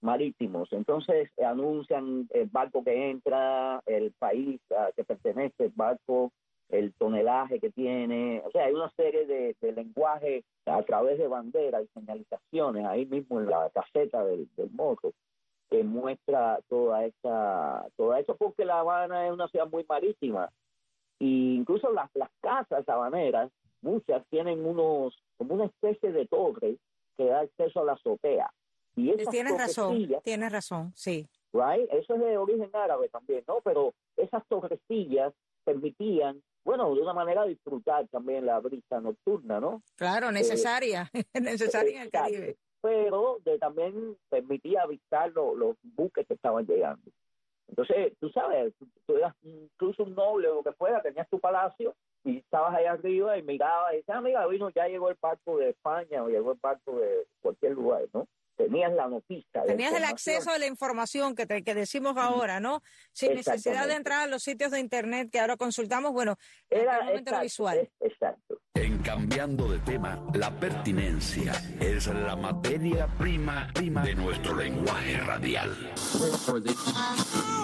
marítimos. 0.00 0.72
Entonces 0.72 1.30
anuncian 1.44 2.28
el 2.30 2.48
barco 2.48 2.82
que 2.84 3.10
entra, 3.10 3.82
el 3.86 4.12
país 4.12 4.60
a 4.70 4.92
que 4.92 5.04
pertenece 5.04 5.64
el 5.64 5.72
barco, 5.74 6.32
el 6.68 6.92
tonelaje 6.94 7.60
que 7.60 7.70
tiene. 7.70 8.42
O 8.44 8.50
sea, 8.50 8.64
hay 8.66 8.72
una 8.72 8.90
serie 8.92 9.26
de, 9.26 9.72
lenguaje 9.72 10.44
a 10.66 10.82
través 10.82 11.18
de 11.18 11.28
banderas 11.28 11.84
y 11.84 12.00
señalizaciones 12.00 12.84
ahí 12.86 13.06
mismo 13.06 13.40
en 13.40 13.50
la 13.50 13.70
caseta 13.70 14.24
del, 14.24 14.48
del 14.56 14.70
que 15.68 15.84
muestra 15.84 16.58
toda 16.68 17.04
esa, 17.04 17.86
toda 17.96 18.18
eso 18.18 18.36
porque 18.36 18.64
La 18.64 18.80
Habana 18.80 19.26
es 19.26 19.32
una 19.32 19.46
ciudad 19.48 19.70
muy 19.70 19.84
marítima 19.88 20.50
incluso 21.20 21.92
las, 21.92 22.10
las 22.14 22.30
casas 22.40 22.88
habaneras, 22.88 23.50
muchas 23.82 24.24
tienen 24.28 24.64
unos, 24.64 25.16
como 25.36 25.54
una 25.54 25.66
especie 25.66 26.12
de 26.12 26.26
torre 26.26 26.76
que 27.16 27.26
da 27.26 27.40
acceso 27.40 27.80
a 27.80 27.84
la 27.84 27.92
azotea 27.92 28.50
y 28.96 29.14
tienes 29.26 29.56
razón, 29.56 30.08
tienes 30.22 30.52
razón, 30.52 30.92
sí. 30.94 31.28
Right? 31.52 31.88
Eso 31.92 32.14
es 32.14 32.20
de 32.20 32.38
origen 32.38 32.70
árabe 32.72 33.08
también, 33.08 33.42
¿no? 33.46 33.60
Pero 33.64 33.92
esas 34.16 34.46
torrecillas 34.46 35.32
permitían, 35.64 36.42
bueno, 36.64 36.94
de 36.94 37.00
una 37.00 37.12
manera 37.12 37.44
disfrutar 37.44 38.06
también 38.08 38.46
la 38.46 38.58
brisa 38.60 39.00
nocturna, 39.00 39.60
¿no? 39.60 39.82
Claro, 39.96 40.28
eh, 40.28 40.32
necesaria, 40.32 41.10
necesaria 41.34 41.96
en 41.96 42.02
el 42.02 42.10
Caribe. 42.10 42.56
Pero 42.82 43.38
de, 43.44 43.58
también 43.58 44.16
permitía 44.28 44.82
avistar 44.82 45.32
los 45.32 45.76
buques 45.82 46.26
que 46.26 46.34
estaban 46.34 46.66
llegando. 46.66 47.10
Entonces, 47.68 48.14
tú 48.18 48.28
sabes, 48.30 48.74
tú, 49.06 49.16
eras 49.16 49.34
incluso 49.42 50.02
un 50.02 50.14
noble 50.14 50.48
o 50.48 50.56
lo 50.56 50.62
que 50.64 50.72
fuera, 50.72 51.00
tenías 51.02 51.28
tu 51.28 51.38
palacio 51.38 51.94
y 52.24 52.38
estabas 52.38 52.74
ahí 52.74 52.84
arriba 52.84 53.38
y 53.38 53.42
mirabas 53.42 53.92
y 53.92 53.96
decías, 53.98 54.18
ah, 54.18 54.20
mira, 54.20 54.46
vino, 54.48 54.70
ya 54.70 54.88
llegó 54.88 55.08
el 55.08 55.16
barco 55.20 55.56
de 55.56 55.70
España 55.70 56.24
o 56.24 56.28
llegó 56.28 56.52
el 56.52 56.58
barco 56.60 56.96
de 56.96 57.26
cualquier 57.40 57.72
lugar, 57.72 58.02
¿no? 58.12 58.26
Tenías 58.64 58.92
la 58.92 59.08
noticia. 59.08 59.62
Tenías 59.64 59.94
el 59.94 60.04
acceso 60.04 60.50
a 60.50 60.58
la 60.58 60.66
información 60.66 61.34
que, 61.34 61.46
que 61.46 61.74
decimos 61.74 62.16
ahora, 62.16 62.60
¿no? 62.60 62.82
Sin 63.12 63.34
necesidad 63.34 63.86
de 63.86 63.94
entrar 63.94 64.22
a 64.22 64.26
los 64.26 64.42
sitios 64.42 64.70
de 64.70 64.80
internet 64.80 65.30
que 65.30 65.40
ahora 65.40 65.56
consultamos, 65.56 66.12
bueno, 66.12 66.36
era 66.68 67.00
lo 67.10 67.40
visual. 67.40 67.90
Exacto. 68.00 68.60
En 68.74 68.98
cambiando 68.98 69.68
de 69.68 69.78
tema, 69.80 70.24
la 70.34 70.50
pertinencia 70.50 71.52
es 71.80 72.06
la 72.06 72.36
materia 72.36 73.06
prima, 73.18 73.68
prima 73.74 74.02
de 74.02 74.14
nuestro 74.14 74.54
lenguaje 74.54 75.18
radial. 75.18 75.92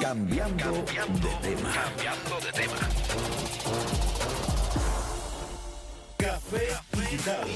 Cambiando, 0.00 0.84
cambiando 0.84 1.28
de 1.28 1.54
tema. 1.54 1.72
Cambiando 1.72 2.40
de 2.40 2.52
tema. 2.52 3.86
Café 6.18 6.68
Digital. 6.92 7.48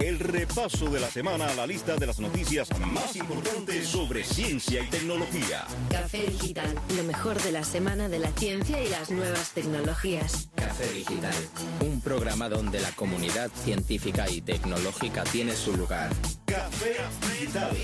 El 0.00 0.18
repaso 0.18 0.88
de 0.88 0.98
la 0.98 1.10
semana 1.10 1.46
a 1.46 1.54
la 1.54 1.66
lista 1.66 1.94
de 1.94 2.06
las 2.06 2.20
noticias 2.20 2.68
más 2.78 3.16
importantes 3.16 3.86
sobre 3.86 4.24
ciencia 4.24 4.82
y 4.82 4.86
tecnología. 4.86 5.66
Café 5.90 6.26
Digital, 6.26 6.74
lo 6.96 7.04
mejor 7.04 7.40
de 7.42 7.52
la 7.52 7.64
semana 7.64 8.08
de 8.08 8.18
la 8.18 8.32
ciencia 8.32 8.82
y 8.82 8.88
las 8.88 9.10
nuevas 9.10 9.50
tecnologías. 9.50 10.48
Café 10.54 10.90
Digital, 10.94 11.34
un 11.80 12.00
programa 12.00 12.48
donde 12.48 12.80
la 12.80 12.90
comunidad 12.92 13.50
científica 13.62 14.30
y 14.30 14.40
tecnológica 14.40 15.22
tiene 15.24 15.54
su 15.54 15.76
lugar. 15.76 16.10
Café 16.46 16.96
Digital. 17.32 17.76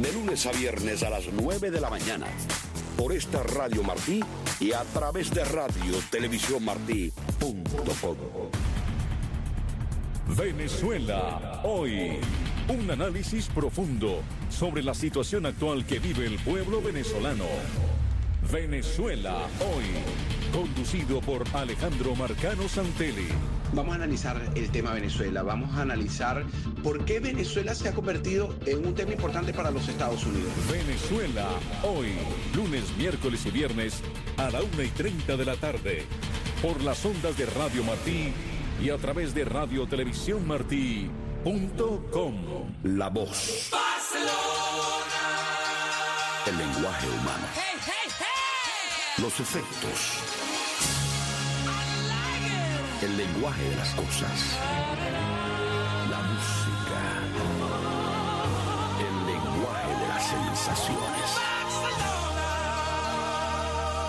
De 0.00 0.12
lunes 0.12 0.46
a 0.46 0.52
viernes 0.52 1.02
a 1.02 1.10
las 1.10 1.24
9 1.32 1.72
de 1.72 1.80
la 1.80 1.90
mañana. 1.90 2.26
Por 2.96 3.12
esta 3.12 3.42
Radio 3.42 3.82
Martí 3.82 4.20
y 4.60 4.72
a 4.72 4.84
través 4.84 5.32
de 5.32 5.44
radio 5.44 5.98
televisión 6.12 6.64
martí.com. 6.64 7.64
Venezuela 10.28 11.60
hoy. 11.64 12.18
Un 12.66 12.90
análisis 12.90 13.46
profundo 13.48 14.22
sobre 14.48 14.82
la 14.82 14.94
situación 14.94 15.44
actual 15.44 15.84
que 15.84 15.98
vive 15.98 16.26
el 16.26 16.38
pueblo 16.38 16.80
venezolano. 16.80 17.44
Venezuela 18.50 19.46
hoy. 19.60 19.84
Conducido 20.50 21.20
por 21.20 21.44
Alejandro 21.52 22.16
Marcano 22.16 22.68
Santelli. 22.68 23.28
Vamos 23.74 23.92
a 23.92 23.96
analizar 23.96 24.40
el 24.54 24.70
tema 24.70 24.94
Venezuela. 24.94 25.42
Vamos 25.42 25.76
a 25.76 25.82
analizar 25.82 26.44
por 26.82 27.04
qué 27.04 27.20
Venezuela 27.20 27.74
se 27.74 27.88
ha 27.88 27.92
convertido 27.92 28.54
en 28.64 28.86
un 28.86 28.94
tema 28.94 29.12
importante 29.12 29.52
para 29.52 29.70
los 29.70 29.86
Estados 29.88 30.24
Unidos. 30.24 30.50
Venezuela 30.70 31.48
hoy. 31.82 32.12
Lunes, 32.56 32.84
miércoles 32.96 33.44
y 33.46 33.50
viernes 33.50 34.00
a 34.38 34.50
la 34.50 34.62
una 34.62 34.84
y 34.84 34.88
30 34.88 35.36
de 35.36 35.44
la 35.44 35.56
tarde. 35.56 36.02
Por 36.62 36.82
las 36.82 37.04
ondas 37.04 37.36
de 37.36 37.44
Radio 37.46 37.84
Martí 37.84 38.32
y 38.82 38.90
a 38.90 38.98
través 38.98 39.34
de 39.34 39.44
Radio 39.44 39.86
Televisión 39.86 40.46
Martí.com. 40.46 42.34
La 42.82 43.08
voz. 43.08 43.70
Barcelona. 43.70 44.34
El 46.46 46.58
lenguaje 46.58 47.08
humano. 47.08 47.46
Los 49.18 49.40
efectos. 49.40 50.18
El 53.02 53.16
lenguaje 53.16 53.62
de 53.62 53.76
las 53.76 53.94
cosas. 53.94 54.58
La 56.10 56.18
música. 56.22 57.00
El 59.00 59.26
lenguaje 59.26 59.88
de 60.00 60.08
las 60.08 60.26
sensaciones. 60.26 61.38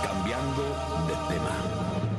Cambiando 0.03 0.63
de 1.07 1.33
tema. 1.33 2.14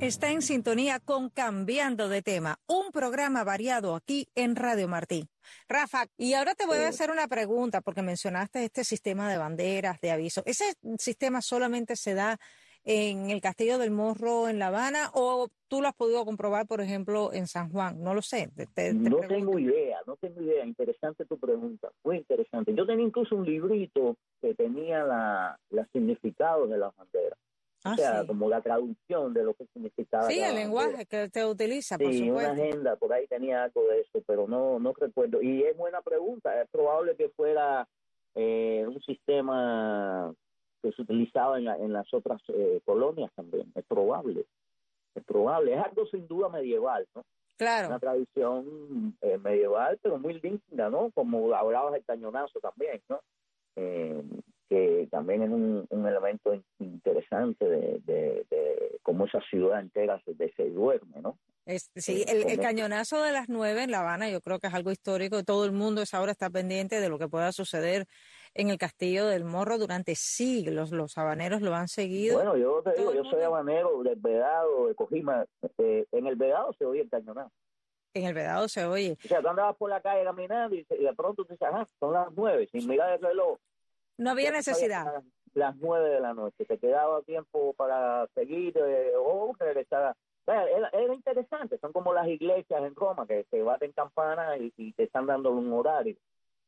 Está 0.00 0.30
en 0.30 0.42
sintonía 0.42 1.00
con 1.00 1.30
Cambiando 1.30 2.10
de 2.10 2.20
tema, 2.20 2.58
un 2.66 2.92
programa 2.92 3.44
variado 3.44 3.94
aquí 3.94 4.28
en 4.34 4.54
Radio 4.54 4.88
Martí. 4.88 5.24
Rafa, 5.70 6.04
y 6.18 6.34
ahora 6.34 6.54
te 6.54 6.66
voy 6.66 6.76
a 6.76 6.88
hacer 6.88 7.10
una 7.10 7.26
pregunta 7.28 7.80
porque 7.80 8.02
mencionaste 8.02 8.62
este 8.62 8.84
sistema 8.84 9.30
de 9.30 9.38
banderas, 9.38 9.98
de 10.02 10.10
aviso. 10.10 10.42
¿Ese 10.44 10.64
sistema 10.98 11.40
solamente 11.40 11.96
se 11.96 12.12
da 12.12 12.36
en 12.84 13.30
el 13.30 13.40
Castillo 13.40 13.78
del 13.78 13.90
Morro 13.90 14.48
en 14.48 14.58
La 14.58 14.66
Habana 14.66 15.10
o 15.14 15.48
tú 15.66 15.80
lo 15.80 15.88
has 15.88 15.94
podido 15.94 16.26
comprobar, 16.26 16.66
por 16.66 16.82
ejemplo, 16.82 17.32
en 17.32 17.46
San 17.46 17.70
Juan? 17.70 18.02
No 18.02 18.12
lo 18.12 18.20
sé. 18.20 18.50
no 18.92 19.20
tengo 19.20 19.58
idea, 19.58 20.00
no 20.06 20.16
tengo 20.16 20.42
idea. 20.42 20.66
Interesante 20.66 21.24
tu 21.24 21.38
pregunta, 21.38 21.90
muy 22.04 22.18
interesante. 22.18 22.74
Yo 22.74 22.84
tenía 22.84 23.06
incluso 23.06 23.34
un 23.34 23.46
librito 23.46 24.18
que 24.42 24.54
tenía 24.54 25.02
la, 25.04 25.58
los 25.70 25.86
significados 25.90 26.68
de 26.68 26.76
las 26.76 26.94
banderas. 26.94 27.38
Ah, 27.86 27.92
o 27.92 27.96
sea, 27.96 28.26
como 28.26 28.48
la 28.48 28.60
traducción 28.60 29.32
de 29.32 29.44
lo 29.44 29.54
que 29.54 29.66
significaba. 29.66 30.28
Sí, 30.28 30.40
el 30.40 30.54
lenguaje 30.54 31.06
que 31.06 31.28
te 31.28 31.44
utiliza, 31.44 31.96
por 31.98 32.12
sí, 32.12 32.30
una 32.30 32.52
agenda, 32.52 32.96
por 32.96 33.12
ahí 33.12 33.26
tenía 33.26 33.64
algo 33.64 33.82
de 33.84 34.00
eso, 34.00 34.22
pero 34.26 34.48
no, 34.48 34.78
no 34.78 34.92
recuerdo. 34.92 35.40
Y 35.40 35.62
es 35.62 35.76
buena 35.76 36.02
pregunta, 36.02 36.60
es 36.60 36.68
probable 36.70 37.16
que 37.16 37.28
fuera 37.28 37.86
eh, 38.34 38.84
un 38.86 39.00
sistema 39.02 40.34
que 40.82 40.92
se 40.92 41.02
utilizaba 41.02 41.58
en, 41.58 41.68
en 41.68 41.92
las 41.92 42.12
otras 42.12 42.40
eh, 42.48 42.80
colonias 42.84 43.30
también, 43.34 43.70
es 43.74 43.84
probable, 43.84 44.44
es 45.14 45.24
probable, 45.24 45.74
es 45.74 45.84
algo 45.84 46.06
sin 46.06 46.26
duda 46.26 46.48
medieval, 46.48 47.06
¿no? 47.14 47.24
Claro. 47.56 47.88
Una 47.88 47.98
tradición 47.98 49.16
eh, 49.22 49.38
medieval, 49.38 49.98
pero 50.02 50.18
muy 50.18 50.38
linda, 50.40 50.90
¿no? 50.90 51.10
Como 51.12 51.54
hablabas 51.54 51.94
del 51.94 52.04
cañonazo 52.04 52.60
también, 52.60 53.00
¿no? 53.08 53.20
Eh, 53.76 54.22
que 54.68 55.08
también 55.10 55.42
es 55.42 55.50
un, 55.50 56.06
elemento 56.06 56.54
interesante 56.78 57.68
de, 57.68 58.00
de, 58.04 58.98
cómo 59.02 59.26
esa 59.26 59.40
ciudad 59.42 59.80
entera 59.80 60.20
se, 60.24 60.34
se 60.54 60.70
duerme, 60.70 61.20
¿no? 61.20 61.38
sí, 61.96 62.22
eh, 62.22 62.44
el, 62.48 62.60
cañonazo 62.60 63.22
de 63.22 63.32
las 63.32 63.48
nueve 63.48 63.82
en 63.82 63.90
La 63.90 64.00
Habana 64.00 64.28
yo 64.30 64.40
creo 64.40 64.58
que 64.58 64.68
es 64.68 64.74
algo 64.74 64.92
histórico. 64.92 65.42
Todo 65.42 65.64
el 65.64 65.72
mundo 65.72 66.02
esa 66.02 66.20
hora 66.20 66.32
está 66.32 66.48
pendiente 66.50 67.00
de 67.00 67.08
lo 67.08 67.18
que 67.18 67.28
pueda 67.28 67.52
suceder 67.52 68.06
en 68.54 68.70
el 68.70 68.78
Castillo 68.78 69.26
del 69.26 69.44
Morro 69.44 69.78
durante 69.78 70.14
siglos. 70.14 70.92
Los 70.92 71.18
habaneros 71.18 71.62
lo 71.62 71.74
han 71.74 71.88
seguido. 71.88 72.36
Bueno, 72.36 72.56
yo 72.56 72.82
te 72.82 72.92
digo, 72.98 73.12
yo 73.12 73.24
soy 73.24 73.42
habanero 73.42 74.02
del 74.02 74.16
Vedado, 74.16 74.88
de 74.88 74.94
Cojima. 74.94 75.44
Eh, 75.78 76.06
en 76.12 76.26
el 76.26 76.36
Vedado 76.36 76.72
se 76.78 76.84
oye 76.84 77.02
el 77.02 77.10
cañonazo. 77.10 77.52
En 78.14 78.24
el 78.24 78.34
Vedado 78.34 78.68
se 78.68 78.84
oye. 78.86 79.18
O 79.24 79.28
sea, 79.28 79.42
tú 79.42 79.48
andabas 79.48 79.76
por 79.76 79.90
la 79.90 80.00
calle 80.00 80.24
caminando 80.24 80.74
y, 80.74 80.84
de 80.84 81.14
pronto 81.14 81.44
te 81.44 81.54
dices, 81.54 81.68
ah, 81.70 81.86
son 82.00 82.14
las 82.14 82.28
nueve, 82.34 82.68
sin 82.72 82.88
mirar 82.88 83.12
el 83.12 83.20
reloj. 83.20 83.58
No 84.18 84.30
había 84.30 84.50
necesidad. 84.50 85.22
Las 85.54 85.76
nueve 85.76 86.10
de 86.10 86.20
la 86.20 86.34
noche, 86.34 86.64
te 86.64 86.78
quedaba 86.78 87.22
tiempo 87.22 87.72
para 87.74 88.26
seguir 88.34 88.76
eh, 88.76 89.12
o 89.16 89.54
regresar. 89.58 90.14
Era, 90.46 90.88
era, 90.90 91.14
interesante, 91.14 91.78
son 91.78 91.92
como 91.92 92.12
las 92.12 92.28
iglesias 92.28 92.80
en 92.82 92.94
Roma 92.94 93.26
que 93.26 93.44
te 93.50 93.62
baten 93.62 93.92
campanas 93.92 94.60
y, 94.60 94.72
y 94.76 94.92
te 94.92 95.04
están 95.04 95.26
dando 95.26 95.50
un 95.50 95.72
horario. 95.72 96.16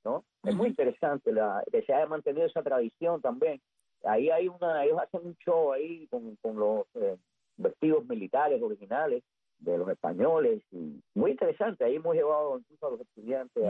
¿no? 0.05 0.25
Es 0.45 0.55
muy 0.55 0.69
interesante 0.69 1.33
la, 1.33 1.62
que 1.71 1.83
se 1.83 1.93
haya 1.93 2.07
mantenido 2.07 2.47
esa 2.47 2.62
tradición 2.62 3.21
también. 3.21 3.61
Ahí 4.05 4.31
hay 4.31 4.49
una, 4.49 4.85
ellos 4.85 4.99
hacen 5.00 5.26
un 5.26 5.37
show 5.37 5.73
ahí 5.73 6.07
con, 6.09 6.37
con 6.37 6.57
los 6.57 6.87
eh, 6.95 7.17
vestidos 7.57 8.07
militares 8.07 8.62
originales 8.62 9.23
de 9.59 9.76
los 9.76 9.88
españoles 9.88 10.62
y 10.71 11.00
muy 11.14 11.33
interesante. 11.33 11.85
Ahí 11.85 11.97
hemos 11.97 12.14
llevado 12.14 12.59
incluso 12.59 12.87
a 12.87 12.90
los 12.90 13.00
estudiantes 13.00 13.64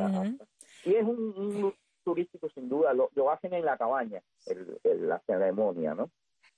y 0.85 0.95
es 0.95 1.05
un, 1.05 1.75
turístico 2.05 2.49
sin 2.51 2.69
duda. 2.69 2.93
Lo, 2.95 3.11
lo 3.15 3.31
hacen 3.31 3.55
en 3.55 3.65
la 3.65 3.77
cabaña, 3.77 4.23
el, 4.47 5.09
la 5.09 5.21
ceremonia, 5.27 5.95
¿no? 5.95 6.11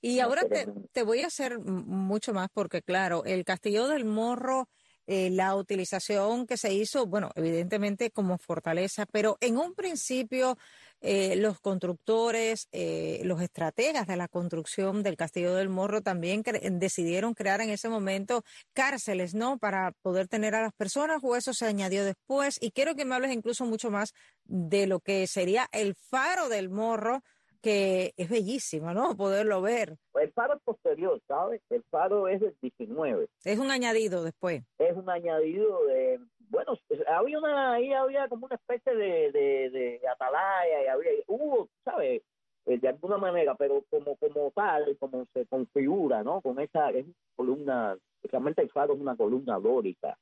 Y 0.03 0.19
ahora 0.19 0.47
te, 0.47 0.67
te 0.91 1.03
voy 1.03 1.21
a 1.21 1.27
hacer 1.27 1.59
mucho 1.59 2.33
más 2.33 2.49
porque, 2.51 2.81
claro, 2.81 3.23
el 3.23 3.45
Castillo 3.45 3.87
del 3.87 4.05
Morro 4.05 4.67
eh, 5.07 5.29
la 5.29 5.55
utilización 5.55 6.45
que 6.45 6.57
se 6.57 6.73
hizo, 6.73 7.05
bueno, 7.05 7.31
evidentemente 7.35 8.11
como 8.11 8.37
fortaleza, 8.37 9.05
pero 9.11 9.37
en 9.41 9.57
un 9.57 9.73
principio 9.73 10.57
eh, 11.01 11.35
los 11.35 11.59
constructores, 11.59 12.67
eh, 12.71 13.21
los 13.23 13.41
estrategas 13.41 14.05
de 14.05 14.15
la 14.15 14.27
construcción 14.27 15.01
del 15.01 15.17
Castillo 15.17 15.55
del 15.55 15.67
Morro 15.67 16.01
también 16.01 16.43
decidieron 16.73 17.33
crear 17.33 17.59
en 17.61 17.71
ese 17.71 17.89
momento 17.89 18.43
cárceles, 18.73 19.33
¿no? 19.33 19.57
Para 19.57 19.93
poder 20.03 20.27
tener 20.27 20.53
a 20.53 20.61
las 20.61 20.73
personas, 20.73 21.19
o 21.23 21.35
eso 21.35 21.53
se 21.53 21.65
añadió 21.65 22.05
después. 22.05 22.57
Y 22.61 22.71
quiero 22.71 22.95
que 22.95 23.05
me 23.05 23.15
hables 23.15 23.31
incluso 23.31 23.65
mucho 23.65 23.89
más 23.89 24.13
de 24.45 24.85
lo 24.85 24.99
que 24.99 25.25
sería 25.25 25.67
el 25.71 25.95
faro 25.95 26.49
del 26.49 26.69
Morro 26.69 27.21
que 27.61 28.13
es 28.17 28.29
bellísimo, 28.29 28.93
¿no? 28.93 29.15
Poderlo 29.15 29.61
ver. 29.61 29.97
El 30.15 30.31
faro 30.33 30.55
es 30.55 30.61
posterior, 30.63 31.21
¿sabes? 31.27 31.61
El 31.69 31.83
faro 31.89 32.27
es 32.27 32.41
del 32.41 32.55
19. 32.61 33.27
Es 33.43 33.59
un 33.59 33.71
añadido 33.71 34.23
después. 34.23 34.63
Es 34.79 34.97
un 34.97 35.09
añadido 35.09 35.85
de, 35.85 36.19
bueno, 36.51 36.77
había 37.07 37.39
una, 37.39 37.73
ahí 37.73 37.93
había 37.93 38.27
como 38.27 38.45
una 38.45 38.55
especie 38.55 38.93
de, 38.93 39.31
de, 39.31 40.01
atalaya 40.07 40.83
y 40.83 40.87
había, 40.87 41.11
hubo, 41.27 41.69
¿sabes? 41.83 42.21
Eh, 42.65 42.77
de 42.77 42.87
alguna 42.89 43.17
manera, 43.17 43.55
pero 43.55 43.83
como 43.89 44.15
como 44.17 44.51
tal, 44.51 44.95
como 44.99 45.25
se 45.33 45.47
configura, 45.47 46.23
¿no? 46.23 46.41
Con 46.41 46.59
esa 46.59 46.89
es 46.91 47.05
columna, 47.35 47.97
realmente 48.23 48.61
el 48.61 48.69
faro 48.69 48.93
es 48.93 48.99
una 48.99 49.15
columna 49.15 49.57
dórica, 49.59 50.17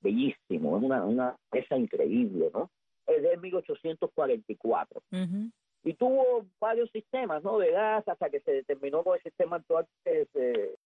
bellísimo, 0.00 0.78
es 0.78 0.84
una, 0.84 1.04
una 1.04 1.36
pieza 1.50 1.76
increíble, 1.76 2.50
¿no? 2.54 2.70
Es 3.06 3.22
de 3.22 3.36
1844. 3.36 5.02
Uh 5.12 5.50
y 5.84 5.94
tuvo 5.94 6.44
varios 6.60 6.90
sistemas 6.90 7.42
¿no? 7.42 7.58
de 7.58 7.70
gas 7.70 8.06
hasta 8.06 8.28
que 8.28 8.40
se 8.40 8.50
determinó 8.50 9.02
con 9.02 9.16
el 9.16 9.22
sistema 9.22 9.56
actual 9.56 9.86
que 10.04 10.22
es, 10.22 10.28
eh, 10.34 10.76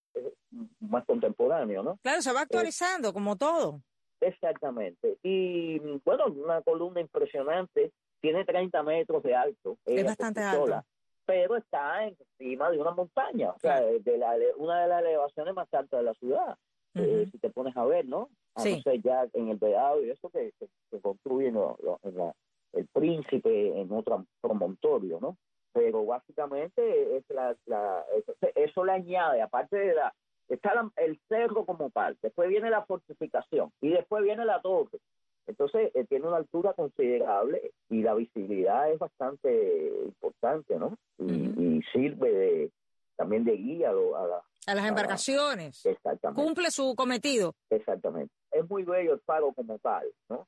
más 0.80 1.04
contemporáneo. 1.06 1.82
¿no? 1.82 1.98
Claro, 2.02 2.22
se 2.22 2.32
va 2.32 2.42
actualizando 2.42 3.12
como 3.12 3.36
todo. 3.36 3.80
Exactamente. 4.22 5.18
Y 5.22 5.78
bueno, 6.04 6.26
una 6.26 6.62
columna 6.62 7.00
impresionante, 7.00 7.92
tiene 8.20 8.44
30 8.44 8.82
metros 8.84 9.22
de 9.22 9.34
alto. 9.34 9.76
Es 9.84 10.04
bastante 10.04 10.40
alto. 10.40 10.84
Pero 11.26 11.56
está 11.56 12.06
encima 12.06 12.70
de 12.70 12.78
una 12.78 12.92
montaña, 12.92 13.50
o 13.50 13.58
sea, 13.58 13.80
de 13.80 14.18
la, 14.18 14.36
una 14.56 14.82
de 14.82 14.88
las 14.88 15.02
elevaciones 15.02 15.54
más 15.54 15.72
altas 15.72 16.00
de 16.00 16.04
la 16.04 16.14
ciudad. 16.14 16.56
Eh, 16.94 17.26
si 17.32 17.38
te 17.38 17.50
pones 17.50 17.76
a 17.76 17.84
ver, 17.86 18.04
¿no? 18.06 18.28
A 18.54 18.64
no 18.64 18.80
ser 18.82 19.00
ya 19.00 19.26
en 19.32 19.48
el 19.48 19.56
Vedado 19.56 20.04
y 20.04 20.10
eso 20.10 20.28
que 20.28 20.52
se 20.90 21.00
construye 21.00 21.48
en 21.48 21.54
la, 21.54 22.34
el 22.72 22.86
príncipe 22.88 23.80
en 23.80 23.90
otro 23.92 24.26
promontorio, 24.40 25.18
¿no? 25.20 25.36
Pero 25.72 26.04
básicamente 26.04 27.16
es 27.16 27.24
la, 27.30 27.56
la 27.64 28.04
eso, 28.54 28.84
le 28.84 28.92
añade, 28.92 29.40
aparte 29.40 29.76
de 29.76 29.94
la, 29.94 30.14
está 30.48 30.72
el 30.96 31.18
cerro 31.28 31.64
como 31.64 31.90
tal, 31.90 32.16
después 32.22 32.48
viene 32.48 32.70
la 32.70 32.84
fortificación 32.84 33.70
y 33.80 33.90
después 33.90 34.22
viene 34.22 34.44
la 34.44 34.60
torre. 34.60 34.98
Entonces 35.46 35.90
eh, 35.94 36.04
tiene 36.08 36.28
una 36.28 36.36
altura 36.36 36.72
considerable 36.72 37.72
y 37.90 38.02
la 38.02 38.14
visibilidad 38.14 38.90
es 38.90 38.98
bastante 38.98 39.92
importante, 40.04 40.78
¿no? 40.78 40.96
Y, 41.18 41.80
sirve 41.92 42.32
de, 42.32 42.70
también 43.16 43.44
de 43.44 43.56
guía 43.56 43.90
a, 43.90 44.42
a 44.70 44.74
las 44.74 44.86
embarcaciones. 44.86 45.84
exactamente. 45.84 46.42
Cumple 46.42 46.70
su 46.70 46.94
cometido. 46.94 47.54
Exactamente. 47.70 48.32
Es 48.52 48.68
muy 48.70 48.84
bello 48.84 49.14
el 49.14 49.20
faro 49.20 49.52
como 49.52 49.78
tal, 49.80 50.06
¿no? 50.28 50.46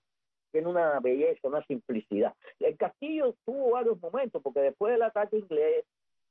tiene 0.54 0.68
una 0.68 1.00
belleza, 1.00 1.48
una 1.48 1.66
simplicidad. 1.66 2.32
El 2.60 2.76
castillo 2.76 3.34
tuvo 3.44 3.72
varios 3.72 4.00
momentos, 4.00 4.40
porque 4.40 4.60
después 4.60 4.92
del 4.92 5.02
ataque 5.02 5.38
inglés 5.38 5.84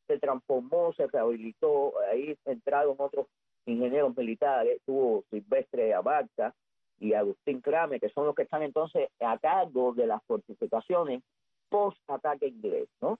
se 0.08 0.18
transformó, 0.18 0.94
se 0.94 1.08
rehabilitó, 1.08 1.92
ahí 2.10 2.34
entraron 2.46 2.96
otros 3.00 3.28
ingenieros 3.66 4.16
militares, 4.16 4.82
tuvo 4.86 5.24
Silvestre 5.30 5.94
Abarca 5.94 6.54
y 7.00 7.14
Agustín 7.14 7.62
Crame, 7.62 8.00
que 8.00 8.10
son 8.10 8.26
los 8.26 8.36
que 8.36 8.44
están 8.44 8.64
entonces 8.64 9.10
a 9.20 9.38
cargo 9.38 9.94
de 9.94 10.08
las 10.08 10.24
fortificaciones 10.24 11.22
post-ataque 11.70 12.48
inglés, 12.48 12.88
¿no? 13.02 13.18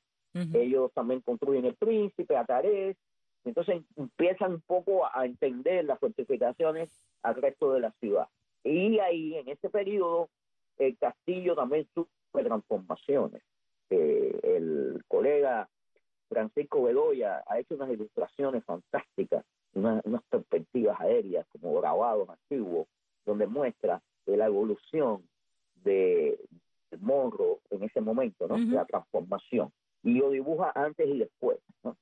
Ellos 0.54 0.92
también 0.94 1.22
construyen 1.22 1.66
el 1.66 1.76
Príncipe, 1.76 2.36
Atarés, 2.36 2.98
entonces 3.46 3.84
empiezan 3.96 4.54
un 4.54 4.62
poco 4.62 5.06
a 5.06 5.26
entender 5.26 5.86
las 5.86 6.00
fortificaciones 6.00 6.90
al 7.22 7.36
resto 7.36 7.72
de 7.74 7.82
la 7.82 7.92
ciudad. 8.00 8.28
Y 8.64 9.00
ahí, 9.00 9.36
en 9.36 9.50
ese 9.50 9.70
periodo, 9.70 10.30
el 10.78 10.98
castillo 10.98 11.56
también 11.56 11.88
sufre 11.94 12.44
transformaciones. 12.44 13.44
Eh, 13.90 14.40
el 14.44 15.04
colega 15.08 15.70
Francisco 16.30 16.84
Bedoya 16.84 17.44
ha 17.46 17.60
hecho 17.60 17.76
unas 17.76 17.92
ilustraciones 17.92 18.64
fantásticas, 18.64 19.46
unas, 19.74 20.04
perspectivas 20.30 21.00
aéreas 21.00 21.46
como 21.52 21.80
grabados 21.80 22.30
antiguos, 22.30 22.88
donde 23.26 23.48
muestra 23.48 24.02
la 24.26 24.46
evolución 24.46 25.24
de, 25.84 26.40
Morro 27.00 27.60
en 27.72 27.84
ese 27.84 28.02
momento, 28.02 28.48
¿no? 28.48 28.56
La 28.58 28.86
transformación. 28.86 29.72
Y 30.04 30.14
lo 30.20 30.30
dibuja 30.30 30.72
antes 30.76 31.08
y 31.08 31.18
después, 31.18 31.58
¿no? 31.84 31.98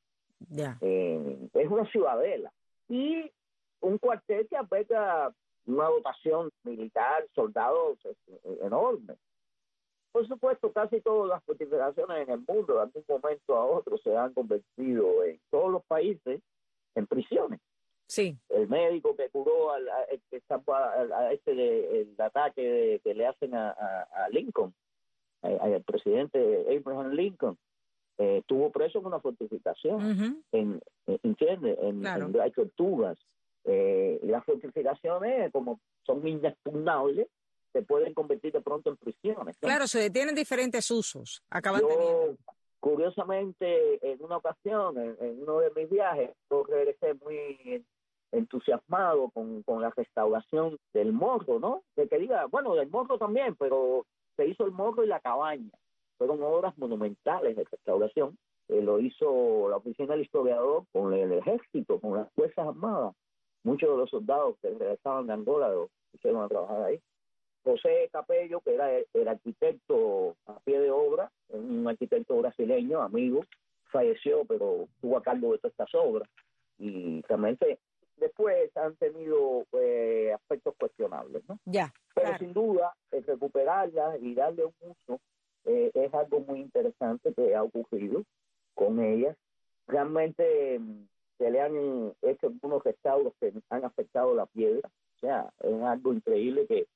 Eh, 0.82 1.50
es 1.54 1.68
una 1.70 1.86
ciudadela. 1.92 2.52
Y 2.90 3.32
un 3.80 3.98
cuartel 3.98 4.48
que 4.48 4.58
aplica 4.58 5.34
una 5.66 5.86
dotación 5.86 6.52
militar, 6.64 7.26
soldados 7.34 8.00
eh, 8.06 8.60
enorme. 8.62 9.16
Por 10.12 10.28
supuesto, 10.28 10.74
casi 10.74 11.00
todas 11.00 11.30
las 11.30 11.44
fortificaciones 11.46 12.28
en 12.28 12.34
el 12.34 12.44
mundo, 12.46 12.74
de 12.74 12.82
algún 12.82 13.04
momento 13.08 13.56
a 13.56 13.66
otro, 13.66 13.98
se 14.00 14.16
han 14.16 14.34
convertido 14.34 15.24
en 15.24 15.40
todos 15.50 15.72
los 15.72 15.86
países 15.86 16.42
en 16.96 17.08
prisiones. 17.08 17.60
Sí. 18.08 18.38
El 18.50 18.68
médico 18.68 19.16
que 19.16 19.30
curó 19.30 19.72
al, 19.72 19.88
a, 19.88 20.04
este 21.32 22.02
el 22.02 22.16
ataque 22.18 23.00
que 23.04 23.14
le 23.14 23.26
hacen 23.26 23.56
a, 23.56 24.28
Lincoln, 24.32 24.74
al 25.42 25.82
presidente 25.84 26.66
Abraham 26.70 27.12
Lincoln, 27.12 27.58
eh, 28.18 28.40
estuvo 28.40 28.70
preso 28.70 29.00
en 29.00 29.06
una 29.06 29.20
fortificación, 29.20 30.44
en, 30.52 30.82
¿entiendes? 31.08 31.78
En, 31.82 32.06
hay 32.06 32.52
tortugas, 32.52 33.18
eh, 33.64 34.20
las 34.24 34.44
fortificaciones, 34.44 35.52
como 35.52 35.80
son 36.06 36.28
inexpugnables, 36.28 37.28
se 37.72 37.82
pueden 37.84 38.14
convertir 38.14 38.52
de 38.52 38.62
pronto 38.62 38.90
en 38.90 38.98
prisiones. 38.98 39.58
Claro, 39.60 39.88
se 39.88 40.10
tienen 40.10 40.36
diferentes 40.36 40.92
usos. 40.92 41.42
Acaban 41.50 41.82
Yo, 41.82 42.36
curiosamente, 42.82 44.12
en 44.12 44.22
una 44.22 44.38
ocasión, 44.38 44.98
en, 44.98 45.42
uno 45.42 45.60
de 45.60 45.72
mis 45.74 45.90
viajes, 45.90 46.32
yo 46.50 46.64
regresé 46.66 47.14
muy 47.14 47.86
entusiasmado 48.34 49.30
con, 49.30 49.64
con 49.64 49.82
la 49.82 49.92
restauración 49.92 50.78
del 50.94 51.14
morro, 51.14 51.60
¿no? 51.60 51.84
De 51.96 52.10
que 52.10 52.30
bueno, 52.50 52.76
del 52.76 52.90
morro 52.90 53.18
también, 53.18 53.56
pero 53.56 54.06
se 54.36 54.48
hizo 54.48 54.66
el 54.66 54.72
morro 54.72 55.04
y 55.04 55.08
la 55.08 55.22
cabaña. 55.22 55.72
Fueron 56.18 56.44
obras 56.44 56.78
monumentales 56.78 57.56
de 57.56 57.64
restauración. 57.64 58.38
Eh, 58.68 58.82
lo 58.82 59.00
hizo 59.00 59.70
la 59.70 59.78
oficina 59.78 60.14
del 60.14 60.26
historiador 60.26 60.84
con 60.92 61.14
el 61.14 61.32
ejército, 61.32 62.00
con 62.00 62.18
las 62.18 62.32
Fuerzas 62.34 62.68
Armadas 62.68 63.16
muchos 63.64 63.90
de 63.90 63.98
los 63.98 64.10
soldados 64.10 64.56
que 64.62 64.70
regresaban 64.70 65.28
de 65.28 65.34
Angola 65.34 65.70
lo 65.70 65.90
hicieron 66.14 66.44
a 66.44 66.48
trabajar 66.48 66.84
ahí. 66.84 67.00
José 67.64 68.10
Capello, 68.12 68.62
que 68.62 68.74
era 68.74 68.90
el, 68.92 69.28
arquitecto 69.28 70.36
a 70.48 70.60
pie 70.62 70.80
de 70.80 70.92
obra, 70.92 71.32
un 71.50 71.88
arquitecto 71.88 72.38
brasileño, 72.38 73.02
amigo, 73.02 73.46
falleció, 73.92 74.46
pero 74.46 74.84
estuvo 74.96 75.18
a 75.18 75.24
cargo 75.24 75.52
de 75.52 75.60
todas 75.60 75.72
estas 75.72 75.94
obras. 75.94 76.30
Y 76.80 77.22
realmente 77.28 77.80
después 78.18 78.76
han 78.78 78.96
tenido 78.96 79.66
eh, 79.74 80.32
aspectos 80.34 80.76
cuestionables, 80.80 81.44
¿no? 81.48 81.60
Ya. 81.66 81.94
Pero 82.16 82.38
sin 82.38 82.54
duda, 82.54 82.94
recuperarlas 83.12 84.22
y 84.22 84.34
darle 84.34 84.66
un 84.66 84.74
uso 84.82 85.20
eh, 85.66 85.92
es 85.94 86.14
algo 86.14 86.40
muy 86.40 86.60
interesante 86.60 87.34
que 87.34 87.56
ha 87.56 87.64
ocurrido 87.64 88.24
con 88.74 89.00
ellas. 89.00 89.38
Realmente 89.88 90.80
se 91.38 91.52
le 91.52 91.62
han 91.62 92.14
hecho 92.22 92.48
algunos 92.48 92.84
restauros 92.84 93.34
que 93.40 93.54
han 93.70 93.86
afectado 93.86 94.34
la 94.36 94.46
piedra. 94.46 94.90
O 95.16 95.20
sea, 95.20 95.52
es 95.60 95.82
algo 95.84 96.14
increíble 96.14 96.66
que 96.68 96.88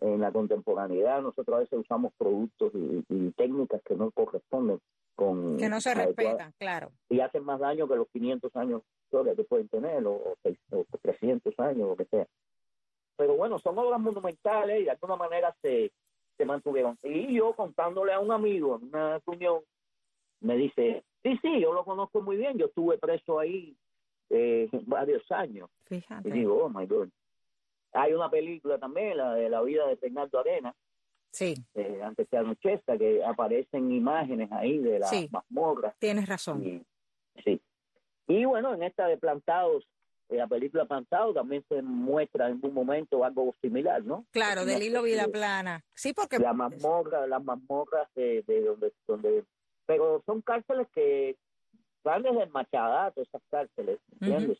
en 0.00 0.20
la 0.20 0.32
contemporaneidad 0.32 1.22
nosotros 1.22 1.56
a 1.56 1.60
veces 1.60 1.78
usamos 1.78 2.12
productos 2.18 2.72
y, 2.74 3.30
técnicas 3.32 3.82
que 3.84 3.94
no 3.94 4.10
corresponden 4.10 4.80
con... 5.14 5.56
Que 5.58 5.68
no 5.68 5.80
se 5.80 5.94
respetan, 5.94 6.52
claro. 6.58 6.90
Y 7.08 7.20
hacen 7.20 7.44
más 7.44 7.60
daño 7.60 7.88
que 7.88 7.96
los 7.96 8.08
500 8.08 8.54
años 8.56 8.82
que 9.10 9.44
pueden 9.44 9.68
tener, 9.68 10.06
o, 10.06 10.36
o, 10.70 10.84
300 11.02 11.58
años, 11.58 11.88
lo 11.88 11.96
que 11.96 12.04
sea. 12.06 12.26
Pero 13.16 13.34
bueno, 13.34 13.58
son 13.58 13.78
obras 13.78 14.00
monumentales 14.00 14.80
y 14.80 14.84
de 14.84 14.90
alguna 14.90 15.16
manera 15.16 15.54
se, 15.62 15.90
se 16.36 16.44
mantuvieron. 16.44 16.98
Y 17.02 17.34
yo 17.34 17.54
contándole 17.54 18.12
a 18.12 18.20
un 18.20 18.30
amigo 18.30 18.76
en 18.76 18.88
una 18.88 19.18
reunión, 19.26 19.60
me 20.40 20.56
dice, 20.56 21.02
sí, 21.22 21.38
sí, 21.40 21.60
yo 21.60 21.72
lo 21.72 21.84
conozco 21.84 22.20
muy 22.20 22.36
bien, 22.36 22.58
yo 22.58 22.66
estuve 22.66 22.98
preso 22.98 23.38
ahí 23.38 23.74
eh, 24.30 24.68
varios 24.86 25.30
años. 25.32 25.70
Fíjate. 25.86 26.28
Y 26.28 26.32
digo, 26.32 26.64
oh 26.64 26.68
my 26.68 26.86
God. 26.86 27.08
Hay 27.92 28.12
una 28.12 28.30
película 28.30 28.78
también, 28.78 29.16
la 29.16 29.34
de 29.34 29.48
la 29.48 29.62
vida 29.62 29.86
de 29.86 29.96
Fernando 29.96 30.38
Arena. 30.38 30.74
Sí. 31.30 31.54
Eh, 31.74 32.00
antes 32.02 32.28
que 32.28 32.36
anochezca, 32.36 32.96
que 32.96 33.24
aparecen 33.24 33.92
imágenes 33.92 34.50
ahí 34.52 34.78
de 34.78 34.98
las 34.98 35.10
sí. 35.10 35.28
mazmorras. 35.30 35.94
Tienes 35.98 36.28
razón. 36.28 36.84
sí. 37.44 37.60
Y 38.28 38.44
bueno, 38.44 38.74
en 38.74 38.82
esta 38.82 39.06
de 39.06 39.18
Plantados, 39.18 39.86
en 40.28 40.38
la 40.38 40.46
película 40.48 40.84
Plantados 40.86 41.34
también 41.34 41.64
se 41.68 41.80
muestra 41.82 42.48
en 42.48 42.58
un 42.62 42.74
momento 42.74 43.24
algo 43.24 43.54
similar, 43.60 44.02
¿no? 44.02 44.26
Claro, 44.32 44.64
del 44.64 44.82
hilo 44.82 45.02
vida 45.02 45.28
plana. 45.28 45.84
Sí, 45.94 46.12
porque... 46.12 46.38
La 46.38 46.52
mazmorra, 46.52 47.26
las 47.26 47.44
mazmorras 47.44 48.08
de, 48.14 48.42
de 48.46 48.62
donde, 48.62 48.92
donde... 49.06 49.44
Pero 49.86 50.22
son 50.26 50.42
cárceles 50.42 50.88
que 50.92 51.36
van 52.02 52.22
desde 52.22 52.44
el 52.44 52.50
Machadato, 52.50 53.22
esas 53.22 53.42
cárceles, 53.50 54.00
¿entiendes? 54.20 54.58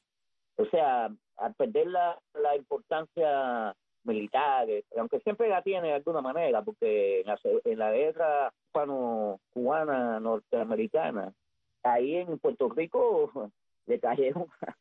O 0.57 0.67
sea, 0.67 1.11
al 1.37 1.55
perder 1.55 1.89
la, 1.89 2.19
la 2.35 2.57
importancia 2.57 3.75
militar, 4.07 4.69
aunque 4.97 5.21
siempre 5.21 5.49
la 5.49 5.63
tiene 5.63 5.89
de 5.89 5.95
alguna 5.95 6.21
manera, 6.21 6.63
porque 6.63 7.21
en 7.21 7.27
la, 7.27 7.39
en 7.65 7.79
la 7.79 7.93
guerra 7.93 8.53
cubana 9.53 10.21
norteamericana, 10.21 11.33
ahí 11.83 12.17
en 12.17 12.39
Puerto 12.39 12.69
Rico 12.69 13.51
le 13.87 14.01
cayeron 14.01 14.47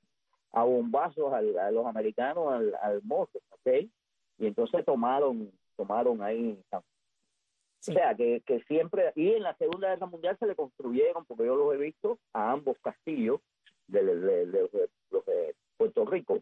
a, 0.52 0.64
bombazos 0.64 1.34
a 1.34 1.72
los 1.72 1.86
americanos 1.86 2.54
al, 2.54 2.76
al 2.82 3.02
¿ok? 3.10 3.90
Y 4.38 4.48
entonces 4.48 4.86
tomaron, 4.86 5.52
tomaron 5.76 6.22
ahí 6.22 6.60
O 6.72 6.82
sea, 7.80 8.16
que, 8.16 8.42
que 8.46 8.62
siempre, 8.64 9.12
y 9.16 9.32
en 9.34 9.44
la 9.44 9.56
Segunda 9.56 9.90
Guerra 9.90 10.08
Mundial 10.08 10.38
se 10.40 10.46
le 10.46 10.56
construyeron, 10.56 11.26
porque 11.26 11.46
yo 11.46 11.56
los 11.56 11.74
he 11.74 11.78
visto, 11.78 12.20
a 12.34 12.52
ambos 12.52 12.78
castillos 12.82 13.40
de, 13.88 14.04
de, 14.04 14.46
de, 14.46 14.70
de 14.70 15.56
Puerto 15.78 16.06
Rico, 16.06 16.42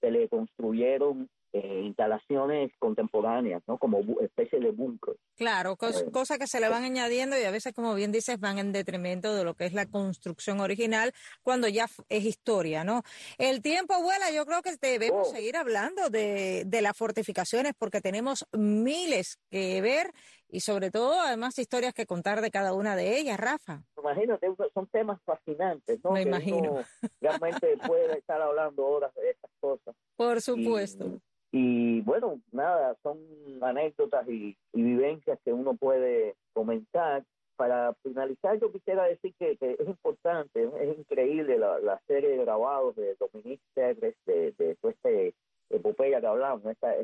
se 0.00 0.10
le 0.10 0.28
construyeron 0.28 1.28
eh, 1.52 1.82
instalaciones 1.84 2.70
contemporáneas, 2.78 3.60
¿no? 3.66 3.76
Como 3.76 4.00
especie 4.20 4.60
de 4.60 4.70
búnker. 4.70 5.16
Claro, 5.36 5.76
eh, 5.80 6.10
cosas 6.12 6.38
que 6.38 6.46
se 6.46 6.60
le 6.60 6.68
van 6.68 6.84
añadiendo 6.84 7.36
y 7.38 7.42
a 7.42 7.50
veces, 7.50 7.72
como 7.72 7.94
bien 7.94 8.12
dices, 8.12 8.38
van 8.38 8.58
en 8.58 8.70
detrimento 8.70 9.34
de 9.34 9.42
lo 9.42 9.54
que 9.54 9.66
es 9.66 9.72
la 9.72 9.86
construcción 9.86 10.60
original 10.60 11.12
cuando 11.42 11.66
ya 11.66 11.86
es 12.08 12.24
historia, 12.24 12.84
¿no? 12.84 13.02
El 13.36 13.62
tiempo 13.62 14.00
vuela, 14.00 14.30
yo 14.30 14.46
creo 14.46 14.62
que 14.62 14.76
debemos 14.80 15.28
oh. 15.28 15.32
seguir 15.32 15.56
hablando 15.56 16.08
de, 16.08 16.62
de 16.66 16.82
las 16.82 16.96
fortificaciones 16.96 17.72
porque 17.76 18.00
tenemos 18.00 18.46
miles 18.52 19.38
que 19.50 19.80
ver 19.80 20.12
y 20.52 20.60
sobre 20.60 20.90
todo, 20.90 21.20
además, 21.20 21.58
historias 21.58 21.94
que 21.94 22.06
contar 22.06 22.40
de 22.40 22.50
cada 22.50 22.74
una 22.74 22.96
de 22.96 23.18
ellas, 23.18 23.38
Rafa. 23.38 23.82
Imagínate, 23.98 24.48
son 24.74 24.86
temas 24.88 25.20
fascinantes, 25.22 26.02
¿no? 26.02 26.12
Me 26.12 26.22
imagino. 26.22 26.82
realmente 27.20 27.76
puede 27.86 28.18
estar 28.18 28.40
hablando 28.40 28.86
horas 28.86 29.14
de 29.14 29.30
estas 29.30 29.50
cosas. 29.60 29.94
Por 30.16 30.40
supuesto. 30.40 31.20
Y 31.52 32.00
bueno, 32.02 32.40
nada, 32.52 32.96
son 33.02 33.18
anécdotas 33.60 34.28
y, 34.28 34.56
vivencias 34.72 35.38
que 35.44 35.52
uno 35.52 35.74
puede 35.74 36.34
comentar. 36.52 37.24
Para 37.56 37.92
finalizar, 38.02 38.58
yo 38.58 38.72
quisiera 38.72 39.04
decir 39.04 39.34
que, 39.38 39.58
es 39.60 39.86
importante, 39.86 40.70
es 40.80 40.98
increíble 40.98 41.58
la, 41.58 42.00
serie 42.06 42.30
de 42.30 42.38
grabados 42.38 42.96
de 42.96 43.14
Dominique 43.16 43.62
Serres, 43.74 44.14
de, 44.24 44.52
de, 44.56 44.78
este 44.82 45.34
epopeya 45.68 46.22
que 46.22 46.26
hablamos, 46.26 46.64
esta, 46.64 46.94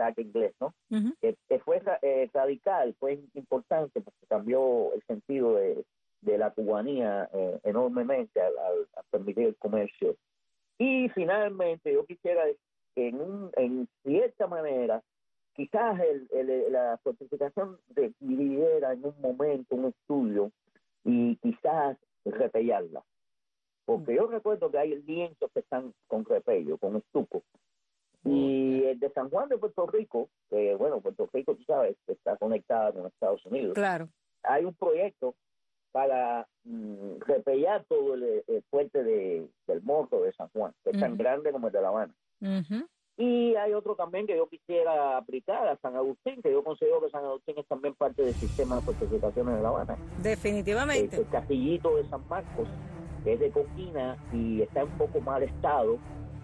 ataque 0.00 0.22
inglés, 0.22 0.54
¿no? 0.60 0.74
que, 1.20 1.58
fue 1.60 1.82
eh, 2.02 2.28
radical, 2.32 2.94
fue 2.98 3.20
importante 3.34 4.00
porque 4.00 4.26
cambió 4.28 4.92
el 4.94 5.02
sentido 5.02 5.56
de, 5.56 5.84
de 6.22 6.38
la 6.38 6.50
cubanía 6.50 7.28
enormemente 7.64 8.40
al, 8.40 8.58
al, 8.58 9.04
permitir 9.10 9.46
el 9.46 9.56
comercio. 9.56 10.16
Y 10.78 11.08
finalmente, 11.10 11.92
yo 11.92 12.04
quisiera 12.06 12.44
en, 12.96 13.20
un, 13.20 13.50
en 13.56 13.88
cierta 14.02 14.46
manera, 14.46 15.02
quizás 15.54 16.00
el, 16.00 16.72
la 16.72 16.98
fortificación 17.02 17.78
dividiera 18.18 18.92
en 18.92 19.04
un 19.04 19.20
momento 19.20 19.74
un 19.74 19.86
estudio 19.86 20.50
y 21.04 21.36
quizás 21.36 21.96
repellarla. 22.24 23.02
Porque 23.84 24.14
yo 24.14 24.26
recuerdo 24.26 24.70
que 24.70 24.78
hay 24.78 25.02
lienzos 25.02 25.50
que 25.52 25.60
están 25.60 25.92
con 26.06 26.24
repello, 26.24 26.78
con 26.78 26.96
estuco. 26.96 27.42
Y 28.24 28.84
el 28.84 29.00
de 29.00 29.10
San 29.10 29.30
Juan 29.30 29.48
de 29.48 29.58
Puerto 29.58 29.86
Rico, 29.86 30.28
que 30.50 30.74
bueno, 30.74 31.00
Puerto 31.00 31.28
Rico, 31.32 31.54
tú 31.54 31.62
sabes, 31.64 31.96
está 32.06 32.36
conectada 32.36 32.92
con 32.92 33.06
Estados 33.06 33.44
Unidos. 33.46 33.74
Claro. 33.74 34.08
Hay 34.42 34.64
un 34.64 34.74
proyecto 34.74 35.34
para 35.92 36.46
mm, 36.64 37.20
repellar 37.26 37.84
todo 37.88 38.14
el, 38.14 38.44
puente 38.70 39.02
de, 39.02 39.48
del 39.66 39.82
Morro 39.82 40.22
de 40.22 40.32
San 40.32 40.48
Juan, 40.50 40.72
que 40.84 40.90
es 40.90 41.00
tan 41.00 41.16
grande 41.16 41.50
como 41.52 41.68
el 41.68 41.72
de 41.72 41.82
La 41.82 41.88
Habana. 41.88 42.14
Y 43.16 43.54
hay 43.56 43.74
otro 43.74 43.96
también 43.96 44.26
que 44.26 44.34
yo 44.34 44.48
quisiera 44.48 45.18
aplicar 45.18 45.68
a 45.68 45.76
San 45.76 45.94
Agustín, 45.94 46.40
que 46.40 46.50
yo 46.50 46.64
considero 46.64 47.02
que 47.02 47.10
San 47.10 47.22
Agustín 47.22 47.54
es 47.58 47.66
también 47.66 47.94
parte 47.94 48.22
del 48.22 48.32
sistema 48.32 48.76
de 48.76 48.82
fortificaciones 48.82 49.56
de 49.56 49.62
La 49.62 49.68
Habana. 49.68 49.98
Definitivamente. 50.22 51.16
El, 51.16 51.28
castillito 51.28 51.96
de 51.96 52.08
San 52.08 52.26
Marcos, 52.28 52.66
que 53.22 53.34
es 53.34 53.40
de 53.40 53.50
coquina 53.50 54.16
y 54.32 54.62
está 54.62 54.80
en 54.80 54.86
un 54.88 54.96
poco 54.96 55.20
mal 55.20 55.42
estado. 55.42 55.98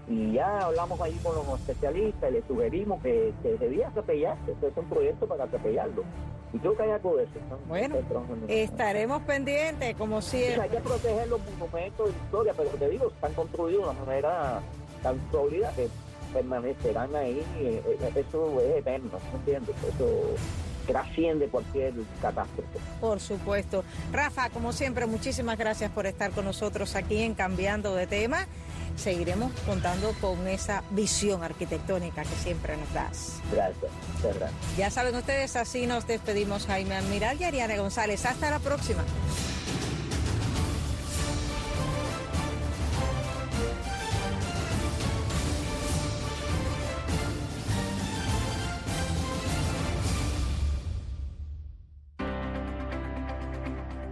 Y 0.08 0.32
ya 0.32 0.60
hablamos 0.60 1.00
ahí 1.00 1.18
con 1.22 1.34
los 1.34 1.60
especialistas 1.60 2.30
y 2.30 2.34
le 2.34 2.42
sugerimos 2.46 3.02
que, 3.02 3.32
debía 3.58 3.88
atropellarse. 3.88 4.52
Este 4.52 4.68
es 4.68 4.76
un 4.76 4.88
proyecto 4.88 5.26
para 5.26 5.44
atropellarlo. 5.44 6.04
Y 6.52 6.58
creo 6.58 6.76
que 6.76 6.82
hay 6.84 6.90
algo 6.90 7.16
de 7.16 7.24
eso. 7.24 7.32
Bueno, 7.68 7.96
estaremos 8.46 9.22
pendientes, 9.22 9.96
como 9.96 10.22
siempre. 10.22 10.62
hay 10.62 10.68
que 10.70 10.80
proteger 10.80 11.28
los 11.28 11.40
monumentos 11.58 12.06
de 12.06 12.16
historia, 12.24 12.54
pero 12.56 12.70
te 12.70 12.88
digo, 12.88 13.08
están 13.08 13.34
construidos 13.34 13.82
de 13.82 13.90
una 13.90 14.04
manera 14.04 14.60
tan 15.02 15.20
sólida 15.32 15.72
que 15.74 15.88
permanecerán 16.32 17.14
ahí. 17.16 17.42
Eh, 17.58 17.82
eh, 17.84 18.12
eso 18.14 18.60
es 18.60 18.76
eterno, 18.76 19.18
¿me 19.32 19.38
entiendes? 19.38 19.74
Eso 19.88 20.36
trasciende 20.86 21.48
cualquier 21.48 21.94
catástrofe. 22.22 22.78
Por 23.00 23.20
supuesto. 23.20 23.84
Rafa, 24.12 24.50
como 24.50 24.72
siempre, 24.72 25.06
muchísimas 25.06 25.58
gracias 25.58 25.90
por 25.90 26.06
estar 26.06 26.30
con 26.30 26.44
nosotros 26.44 26.94
aquí 26.94 27.22
en 27.22 27.34
Cambiando 27.34 27.94
de 27.94 28.06
Tema. 28.06 28.46
Seguiremos 28.96 29.52
contando 29.66 30.12
con 30.20 30.48
esa 30.48 30.82
visión 30.90 31.42
arquitectónica 31.42 32.22
que 32.22 32.36
siempre 32.42 32.76
nos 32.76 32.92
das. 32.92 33.40
Gracias, 33.52 33.90
gracias. 34.22 34.76
Ya 34.76 34.90
saben 34.90 35.14
ustedes, 35.14 35.54
así 35.56 35.86
nos 35.86 36.06
despedimos 36.06 36.66
Jaime 36.66 36.96
Admiral 36.96 37.40
y 37.40 37.44
Ariana 37.44 37.76
González. 37.76 38.24
Hasta 38.24 38.50
la 38.50 38.58
próxima. 38.58 39.04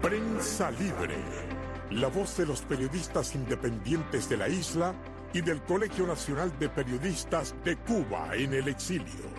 Prensa 0.03 0.70
Libre. 0.70 1.53
La 1.94 2.09
voz 2.09 2.37
de 2.37 2.44
los 2.44 2.62
periodistas 2.62 3.37
independientes 3.37 4.28
de 4.28 4.37
la 4.37 4.48
isla 4.48 4.94
y 5.33 5.42
del 5.42 5.62
Colegio 5.62 6.09
Nacional 6.09 6.52
de 6.59 6.68
Periodistas 6.68 7.54
de 7.64 7.76
Cuba 7.76 8.35
en 8.35 8.52
el 8.52 8.66
exilio. 8.66 9.30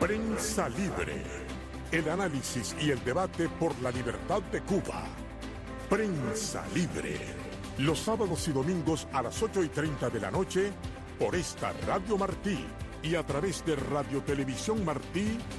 Prensa 0.00 0.68
Libre. 0.68 1.22
El 1.92 2.08
análisis 2.08 2.74
y 2.80 2.90
el 2.90 3.04
debate 3.04 3.48
por 3.48 3.80
la 3.80 3.92
libertad 3.92 4.42
de 4.50 4.60
Cuba. 4.62 5.04
Prensa 5.88 6.64
Libre. 6.74 7.16
Los 7.78 8.00
sábados 8.00 8.48
y 8.48 8.52
domingos 8.52 9.06
a 9.12 9.22
las 9.22 9.40
8 9.40 9.62
y 9.62 9.68
30 9.68 10.10
de 10.10 10.20
la 10.20 10.32
noche 10.32 10.72
por 11.16 11.36
esta 11.36 11.72
Radio 11.86 12.18
Martí 12.18 12.66
y 13.04 13.14
a 13.14 13.24
través 13.24 13.64
de 13.64 13.76
Radio 13.76 14.20
Televisión 14.22 14.84
Martí 14.84 15.38